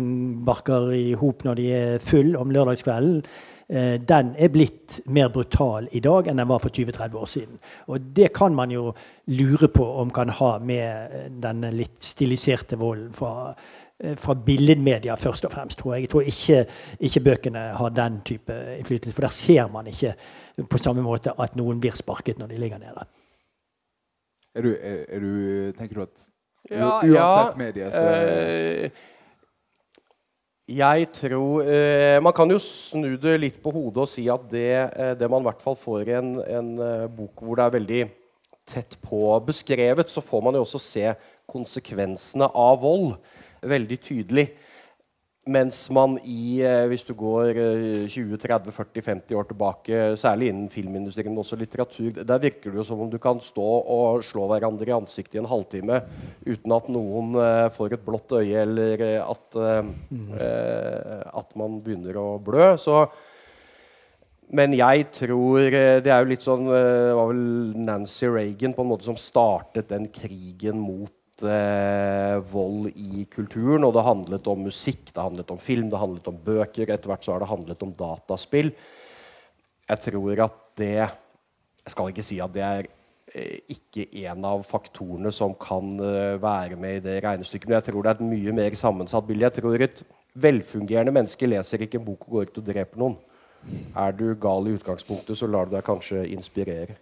[0.49, 5.91] barker i hop når de er full om lørdagskvelden, Eh, den er blitt mer brutal
[5.93, 7.59] i dag enn den var for 20-30 år siden.
[7.93, 8.95] Og det kan man jo
[9.29, 13.55] lure på om kan ha med denne den litt stiliserte volden fra,
[14.01, 16.03] eh, fra billedmedia først og fremst, tror jeg.
[16.03, 16.66] Jeg tror ikke,
[17.01, 20.14] ikke, bøkene har den type innflytelse, for der ser man ikke
[20.69, 23.07] på samme måte at noen blir sparket når de ligger nede.
[24.55, 26.27] Er du, er, er du tenker du at
[26.71, 28.91] ja, uansett ja, medie, så øh,
[30.69, 34.71] jeg tror eh, Man kan jo snu det litt på hodet og si at det,
[34.93, 37.77] eh, det man i hvert fall får i en, en uh, bok hvor det er
[37.79, 38.03] veldig
[38.69, 41.07] tett på beskrevet, så får man jo også se
[41.49, 43.14] konsekvensene av vold
[43.64, 44.51] veldig tydelig.
[45.49, 47.57] Mens man i, eh, hvis du går
[48.13, 53.09] 20-30-40-50 år tilbake, særlig innen filmindustrien, men også litteratur, der virker det jo som om
[53.09, 56.03] du kan stå og slå hverandre i ansiktet i en halvtime
[56.45, 59.89] uten at noen uh, får et blått øye, eller at, uh,
[61.41, 62.75] at man begynner å blø.
[62.77, 63.07] Så,
[64.53, 67.43] men jeg tror Det er jo litt sånn Det var vel
[67.85, 71.13] Nancy Reagan på en måte som startet den krigen mot
[71.47, 73.86] eh, vold i kulturen.
[73.86, 76.91] Og det handlet om musikk, det handlet om film, det handlet om bøker.
[76.91, 78.72] Etter hvert så har det handlet om dataspill.
[79.89, 80.95] Jeg tror at det
[81.89, 82.86] Jeg skal ikke si at det er
[83.32, 87.86] eh, ikke en av faktorene som kan eh, være med i det regnestykket, men jeg
[87.86, 89.49] tror det er et mye mer sammensatt bilde.
[89.49, 90.03] Jeg tror et
[90.36, 93.16] velfungerende menneske leser ikke en bok og går ut og dreper noen.
[93.97, 96.99] Er du gal i utgangspunktet, så lar du deg kanskje inspirere.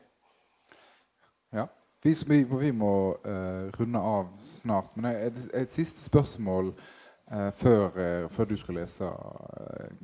[2.07, 4.93] Vi, vi, vi må uh, runde av snart.
[4.95, 9.09] Men et, et siste spørsmål uh, før, uh, før, du skal lese,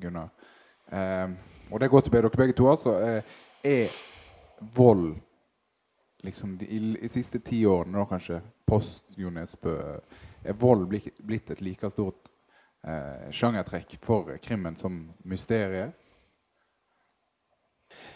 [0.03, 0.33] Gunnar.
[1.71, 2.67] og det går til dere begge to.
[2.71, 3.23] altså.
[3.65, 3.95] er
[4.75, 5.15] vold
[6.25, 9.77] liksom de, i, de siste ti årene, da kanskje, post Jo Nesbø,
[10.45, 12.33] er vold blitt, blitt et like stort
[13.31, 15.95] sjangertrekk for krimmen som mysteriet?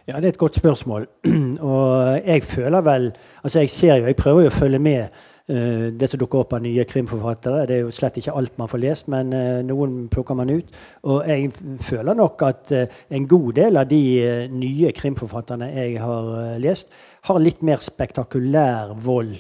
[0.09, 1.07] Ja, Det er et godt spørsmål.
[1.61, 3.13] Og jeg føler vel
[3.45, 5.09] altså Jeg ser jo, jeg prøver jo å følge med
[5.51, 7.65] uh, det som dukker opp av nye krimforfattere.
[7.67, 10.71] Det er jo slett ikke alt man får lest, men uh, noen plukker man ut.
[11.11, 11.51] Og jeg
[11.83, 14.03] føler nok at uh, en god del av de
[14.55, 16.95] nye krimforfatterne jeg har lest,
[17.27, 19.35] har litt mer spektakulær vold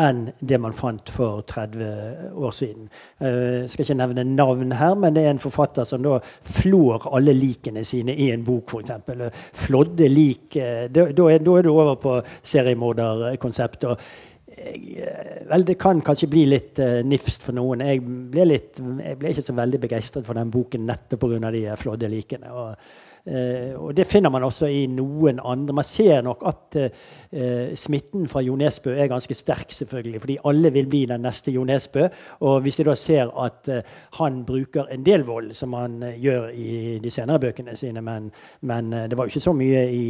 [0.00, 2.88] enn det man fant for 30 år siden.
[3.20, 7.10] Jeg eh, skal ikke nevne navn her, men det er en forfatter som da flår
[7.12, 9.36] alle likene sine i en bok, f.eks.
[9.66, 12.18] Flådde lik eh, da, er, du over på
[12.54, 14.08] seriemorderkonseptet.
[14.56, 17.84] Eh, vel, det kan kanskje bli litt uh, nifst for noen.
[17.84, 21.52] Jeg ble, litt, jeg ble, ikke så veldig begeistret for den boken nettopp pga.
[21.52, 22.52] de flådde likene.
[22.52, 22.92] Og,
[23.24, 25.74] og Det finner man også i noen andre.
[25.74, 30.72] Man ser nok at uh, smitten fra Jo Nesbø er ganske sterk, selvfølgelig, fordi alle
[30.72, 32.08] vil bli den neste Jo Nesbø.
[32.40, 33.78] Og hvis de da ser at uh,
[34.18, 38.90] han bruker en del vold, som han gjør i de senere bøkene sine, men, men
[38.90, 40.04] det var jo ikke så mye i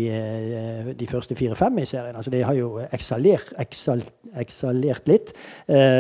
[0.98, 2.16] de første fire-fem i serien.
[2.16, 3.52] altså de har jo eksalert,
[4.40, 5.36] eksalert litt.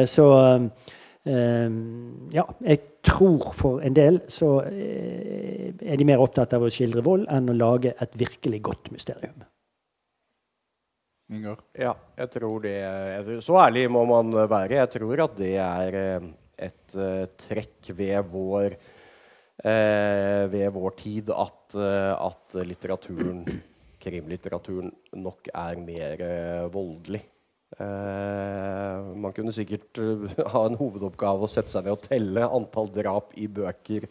[0.06, 0.26] så
[1.22, 7.04] ja, jeg tror for en del så eh, er de mer opptatt av å skildre
[7.06, 9.44] vold enn å lage et virkelig godt mysterium.
[11.32, 11.60] Inger?
[11.78, 12.76] Ja, jeg tror det
[13.44, 14.80] Så ærlig må man være.
[14.82, 16.26] Jeg tror at det er eh,
[16.68, 18.76] et uh, trekk ved vår,
[19.64, 23.42] uh, ved vår tid at, uh, at litteraturen,
[24.02, 26.24] krimlitteraturen, nok er mer
[26.74, 27.22] voldelig.
[27.80, 32.90] Uh, man kunne sikkert uh, ha en hovedoppgave å sette seg ned og telle antall
[32.92, 34.04] drap i bøker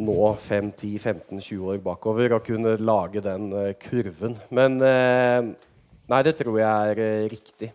[0.00, 4.38] nå 5-10-15-20 år bakover og kunne lage den uh, kurven.
[4.48, 7.70] Men nei, det tror jeg er riktig.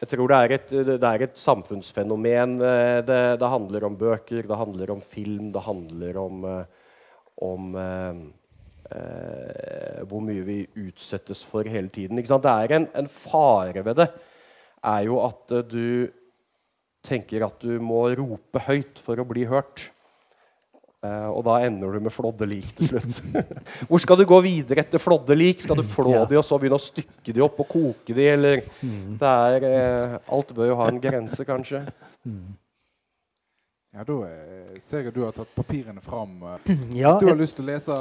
[0.00, 2.56] Jeg tror det er et, det er et samfunnsfenomen.
[3.04, 6.46] Det, det, handler om bøker, det handler om film, det handler om,
[7.44, 7.76] om
[8.96, 12.20] eh, hvor mye vi utsettes for hele tiden.
[12.20, 14.08] Det er en, en, fare ved det.
[14.84, 16.08] er jo at uh, du
[17.04, 19.90] tenker at du må rope høyt for å bli hørt.
[21.00, 23.20] Uh, og da ender du med flåddelik til slutt.
[23.88, 25.62] Hvor skal du gå videre etter flåddelik?
[25.64, 26.24] Skal du flå ja.
[26.28, 28.26] de og så begynne å stykke de opp og koke de?
[28.34, 29.14] Eller mm.
[29.20, 31.86] det er, uh, Alt bør jo ha en grense, kanskje.
[32.28, 32.50] Mm.
[33.90, 36.36] Ja, Da eh, ser jeg du har tatt papirene fram.
[36.46, 37.96] Eh, ja, Hvis du har lyst til å lese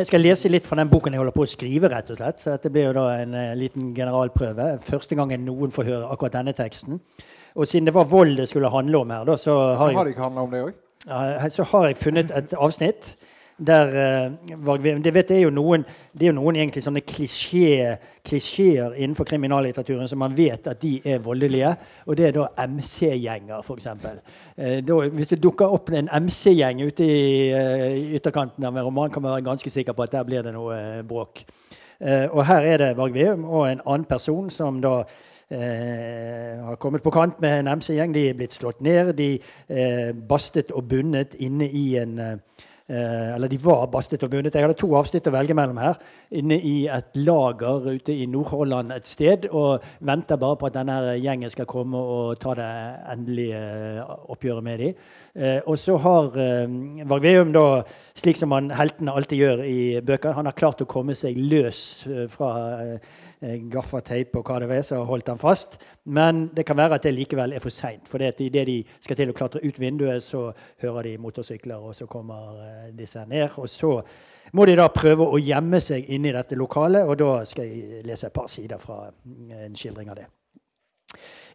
[0.00, 1.90] Jeg skal lese litt fra den boken jeg holder på å skrive.
[1.92, 4.72] rett og slett, så Dette blir jo da en uh, liten generalprøve.
[4.82, 6.98] Første gangen noen får høre akkurat denne teksten.
[7.54, 10.08] Og siden det var vold det skulle handle om her, da, så har jeg, har
[10.08, 10.74] det ikke handla om det òg?
[11.06, 13.14] Ja, så har jeg funnet et avsnitt
[13.66, 14.30] der
[14.66, 15.84] uh, det, vet, er jo noen,
[16.20, 21.74] er jo noen egentlig sånne klisjeer innenfor kriminallitteraturen som man vet at de er voldelige.
[22.06, 23.86] Og det er da MC-gjenger, f.eks.
[24.56, 29.22] Uh, hvis det dukker opp en MC-gjeng ute i uh, ytterkanten av en roman, kan
[29.22, 31.44] man være ganske sikker på at der blir det noe uh, bråk.
[32.32, 35.02] og her er det Varg Veum og en annen person som da
[35.50, 38.12] Eh, har kommet på kant med en MC-gjeng.
[38.14, 39.16] De er blitt slått ned.
[39.18, 42.59] De eh, bastet og bundet inne i en eh, Eh,
[42.90, 44.54] eller de var bastet og bundet.
[44.54, 45.98] Jeg hadde to avsnitt å velge mellom her.
[46.34, 49.46] Inne i et lager ute i Nord-Holland et sted.
[49.50, 52.70] Og venter bare på at denne gjengen skal komme og ta det
[53.14, 55.08] endelige eh, oppgjøret med dem.
[55.34, 56.76] Eh, og så har eh,
[57.10, 57.82] Varg Veum, da,
[58.18, 61.82] slik som han, heltene alltid gjør i bøker, han har klart å komme seg løs
[62.10, 65.78] eh, fra eh, Eh, gaffateip og hva det var, så holdt han fast.
[66.04, 68.08] Men det kan være at det likevel er for seint.
[68.08, 70.50] For idet de skal til å klatre ut vinduet, så
[70.82, 73.56] hører de motorsykler, og så kommer eh, disse ned.
[73.56, 73.94] Og så
[74.52, 78.04] må de da prøve å gjemme seg inne i dette lokalet, og da skal jeg
[78.06, 80.26] lese et par sider fra mm, en skildring av det.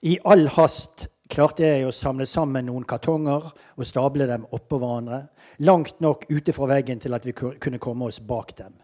[0.06, 5.24] I all hast klarte jeg å samle sammen noen kartonger og stable dem oppå hverandre,
[5.66, 8.76] langt nok ute fra veggen til at vi kunne komme oss bak dem.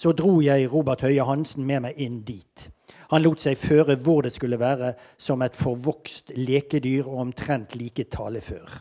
[0.00, 2.68] Så dro jeg Robert Høie Hansen med meg inn dit.
[3.10, 8.06] Han lot seg føre hvor det skulle være, som et forvokst lekedyr og omtrent like
[8.08, 8.78] talefør.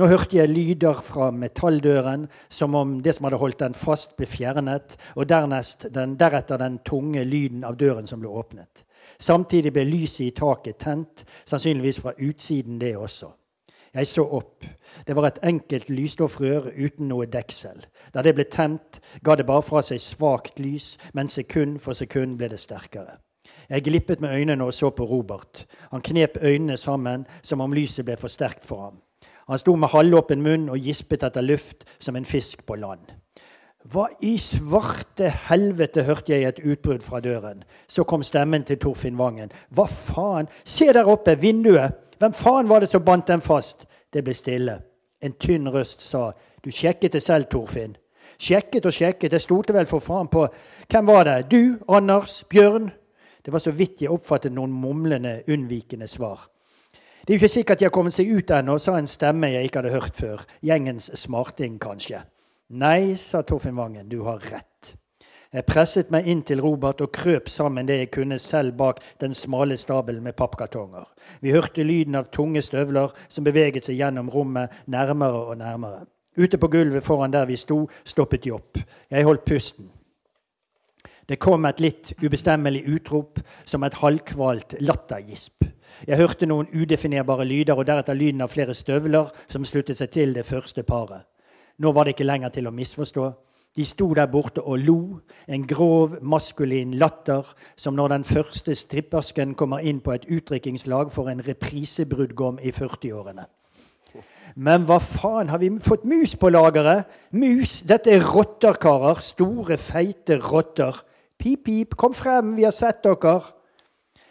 [0.00, 4.26] Nå hørte jeg lyder fra metalldøren, som om det som hadde holdt den fast, ble
[4.26, 5.54] fjernet, og den,
[6.18, 8.82] deretter den tunge lyden av døren som ble åpnet.
[9.22, 13.30] Samtidig ble lyset i taket tent, sannsynligvis fra utsiden, det også.
[13.94, 14.64] Jeg så opp.
[15.06, 17.80] Det var et enkelt lysstoffrør uten noe deksel.
[18.14, 22.36] Da det ble tent, ga det bare fra seg svakt lys, men sekund for sekund
[22.38, 23.16] ble det sterkere.
[23.70, 25.66] Jeg glippet med øynene og så på Robert.
[25.90, 29.00] Han knep øynene sammen som om lyset ble for sterkt for ham.
[29.50, 33.10] Han sto med halvåpen munn og gispet etter luft som en fisk på land.
[33.90, 37.64] Hva i svarte helvete, hørte jeg et utbrudd fra døren.
[37.88, 39.50] Så kom stemmen til Torfinn Vangen.
[39.74, 40.50] Hva faen?
[40.64, 42.09] Se der oppe, vinduet!
[42.20, 43.86] Hvem faen var det som bandt dem fast?
[44.12, 44.76] Det ble stille.
[45.24, 46.32] En tynn røst sa,
[46.64, 47.96] Du sjekket det selv, Torfinn.
[48.38, 50.46] Sjekket og sjekket, det stolte vel for faen på
[50.88, 51.50] Hvem var det?
[51.50, 51.78] Du?
[51.88, 52.44] Anders?
[52.48, 52.90] Bjørn?
[53.44, 56.44] Det var så vidt jeg oppfattet noen mumlende, unnvikende svar.
[57.24, 59.68] Det er jo ikke sikkert de har kommet seg ut ennå, sa en stemme jeg
[59.68, 60.44] ikke hadde hørt før.
[60.60, 62.20] Gjengens smarting, kanskje.
[62.76, 64.69] Nei, sa Torfinn Vangen, du har rett.
[65.50, 69.34] Jeg presset meg inn til Robert og krøp sammen det jeg kunne selv bak den
[69.34, 71.08] smale stabelen med pappkartonger.
[71.42, 76.04] Vi hørte lyden av tunge støvler som beveget seg gjennom rommet nærmere og nærmere.
[76.38, 78.78] Ute på gulvet foran der vi sto, stoppet de opp.
[79.10, 79.90] Jeg holdt pusten.
[81.26, 85.66] Det kom et litt ubestemmelig utrop, som et halvkvalt lattergisp.
[86.06, 90.34] Jeg hørte noen udefinerbare lyder og deretter lyden av flere støvler som sluttet seg til
[90.34, 91.26] det første paret.
[91.82, 93.30] Nå var det ikke lenger til å misforstå.
[93.76, 94.98] De sto der borte og lo,
[95.46, 97.46] en grov, maskulin latter,
[97.78, 103.46] som når den første strippersken kommer inn på et utdrikkingslag for en reprisebruddgom i 40-årene.
[104.56, 107.06] Men hva faen, har vi fått mus på lageret?
[107.30, 107.82] Mus?
[107.86, 109.22] Dette er rotter, karer.
[109.22, 110.96] Store, feite rotter.
[111.38, 113.38] Pip, pip, kom frem, vi har sett dere.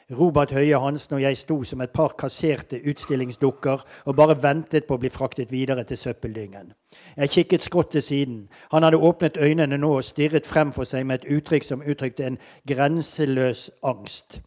[0.09, 4.97] Robert Høie Hansen og jeg sto som et par kasserte utstillingsdukker og bare ventet på
[4.97, 6.71] å bli fraktet videre til søppeldyngen.
[7.17, 8.39] Jeg kikket skrått til siden.
[8.73, 12.25] Han hadde åpnet øynene nå og stirret frem for seg med et uttrykk som uttrykte
[12.25, 14.41] en grenseløs angst.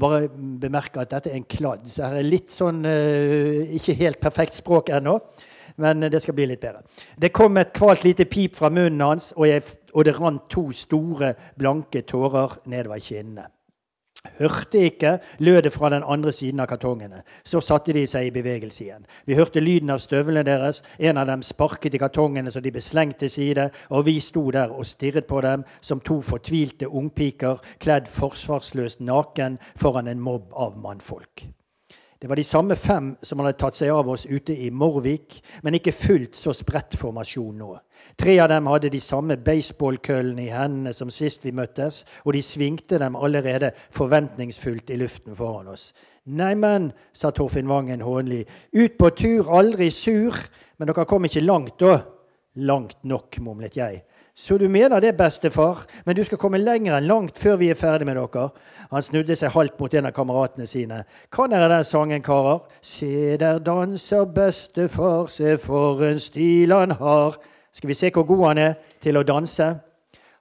[0.00, 0.28] Bare
[0.60, 4.56] bemerke at dette er en kladd, så her er litt sånn uh, Ikke helt perfekt
[4.56, 5.18] språk ennå,
[5.76, 6.84] men det skal bli litt bedre.
[7.16, 10.70] Det kom et kvalt lite pip fra munnen hans, og, jeg, og det rant to
[10.72, 13.48] store, blanke tårer nedover kinnene.
[14.38, 17.22] Hørte ikke, lød det fra den andre siden av kartongene.
[17.44, 19.06] Så satte de seg i bevegelse igjen.
[19.26, 20.82] Vi hørte lyden av støvlene deres.
[20.98, 24.48] En av dem sparket i kartongene så de ble slengt til side, og vi sto
[24.54, 30.52] der og stirret på dem som to fortvilte ungpiker kledd forsvarsløst naken foran en mobb
[30.52, 31.48] av mannfolk.
[32.20, 35.76] Det var de samme fem som hadde tatt seg av oss ute i Morvik, men
[35.78, 37.76] ikke fullt så spredt formasjon nå.
[38.18, 42.42] Tre av dem hadde de samme baseballkøllene i hendene som sist vi møttes, og de
[42.42, 45.92] svingte dem allerede forventningsfullt i luften foran oss.
[46.26, 48.42] Neimen, sa Torfinn Vangen hånlig,
[48.74, 50.34] ut på tur, aldri sur.
[50.78, 52.00] Men dere kom ikke langt, da.
[52.66, 54.02] Langt nok, mumlet jeg.
[54.38, 57.78] Så du mener det, bestefar, men du skal komme lenger enn langt før vi er
[57.78, 58.44] ferdig med dere.
[58.92, 61.00] Han snudde seg halvt mot en av kameratene sine.
[61.34, 62.62] Kan dere den sangen, karer?
[62.78, 67.40] Se der danser bestefar, se for en stil han har.
[67.74, 69.72] Skal vi se hvor god han er til å danse?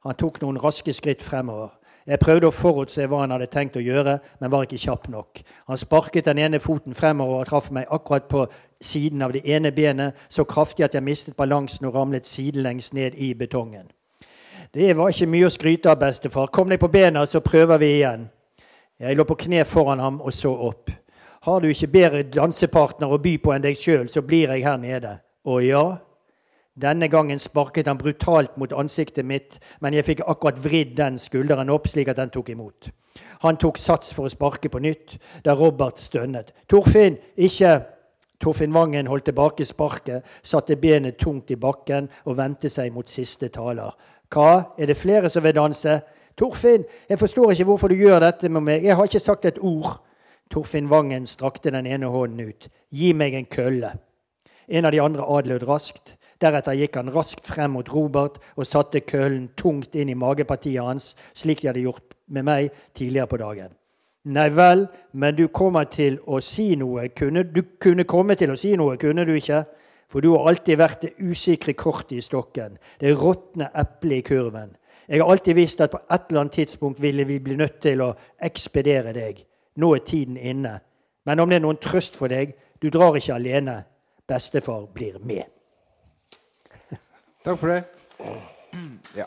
[0.05, 1.73] Han tok noen raske skritt fremover.
[2.07, 5.41] Jeg prøvde å forutse hva han hadde tenkt å gjøre, men var ikke kjapp nok.
[5.67, 8.45] Han sparket den ene foten fremover og traff meg akkurat på
[8.79, 13.19] siden av det ene benet, så kraftig at jeg mistet balansen og ramlet sidelengs ned
[13.19, 13.89] i betongen.
[14.71, 16.47] Det var ikke mye å skryte av, bestefar.
[16.47, 18.29] Kom deg på bena, så prøver vi igjen.
[19.03, 20.91] Jeg lå på kne foran ham og så opp.
[21.43, 24.79] Har du ikke bedre dansepartner å by på enn deg sjøl, så blir jeg her
[24.79, 25.17] nede.
[25.43, 25.85] Å ja?
[26.77, 31.71] Denne gangen sparket han brutalt mot ansiktet mitt, men jeg fikk akkurat vridd den skulderen
[31.73, 32.91] opp, slik at den tok imot.
[33.41, 36.53] Han tok sats for å sparke på nytt, da Robert stønnet.
[36.69, 37.81] 'Torfinn, ikke!'
[38.37, 43.49] Torfinn Vangen holdt tilbake sparket, satte benet tungt i bakken og vendte seg mot siste
[43.49, 43.95] taler.
[44.29, 46.01] 'Hva, er det flere som vil danse?'
[46.37, 48.83] 'Torfinn, jeg forstår ikke hvorfor du gjør dette med meg.
[48.83, 49.97] Jeg har ikke sagt et ord.'
[50.51, 52.69] Torfinn Vangen strakte den ene hånden ut.
[52.91, 53.97] 'Gi meg en kølle.'
[54.67, 56.16] En av de andre adlød raskt.
[56.41, 61.15] Deretter gikk han raskt frem mot Robert og satte køllen tungt inn i magepartiet hans,
[61.33, 63.73] slik de hadde gjort med meg tidligere på dagen.
[64.27, 67.07] Nei vel, men du kommer til å si noe.
[67.15, 69.63] Kunne, du kunne komme til å si noe, kunne du ikke?
[70.11, 74.75] For du har alltid vært det usikre kortet i stokken, det råtne eplet i kurven.
[75.07, 78.03] Jeg har alltid visst at på et eller annet tidspunkt ville vi bli nødt til
[78.03, 78.13] å
[78.43, 79.39] ekspedere deg.
[79.79, 80.77] Nå er tiden inne.
[81.27, 83.81] Men om det er noen trøst for deg, du drar ikke alene.
[84.27, 85.47] Bestefar blir med.
[87.43, 87.83] Takk for det.
[89.15, 89.25] Ja.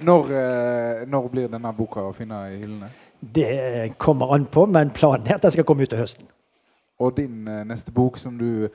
[0.00, 2.88] Når, eh, når blir denne boka å finne i hyllene?
[3.20, 6.26] Det kommer an på, men planen er at den skal komme ut til høsten.
[6.98, 8.68] Og din eh, neste bok, som du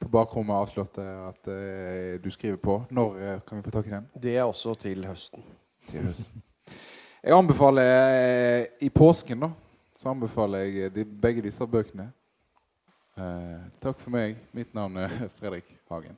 [0.00, 4.06] på bakrommet avslørte at eh, du skriver på, når kan vi få tak i den?
[4.22, 5.42] Det er også til høsten.
[5.88, 6.44] Til høsten.
[7.22, 9.50] Jeg anbefaler I påsken, da,
[9.96, 12.10] så anbefaler jeg begge disse bøkene.
[13.20, 14.36] Eh, takk for meg.
[14.56, 16.16] Mitt navn er Fredrik Hagen.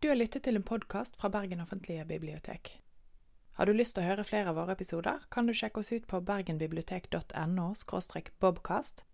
[0.00, 2.80] Du har lyttet til en podkast fra Bergen offentlige bibliotek.
[3.52, 6.06] Har du lyst til å høre flere av våre episoder, kan du sjekke oss ut
[6.08, 7.74] på bergenbibliotek.no
[8.40, 9.04] bobcast,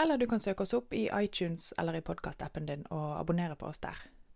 [0.00, 3.68] eller du kan søke oss opp i iTunes eller i podkastappen din og abonnere på
[3.68, 4.00] oss der.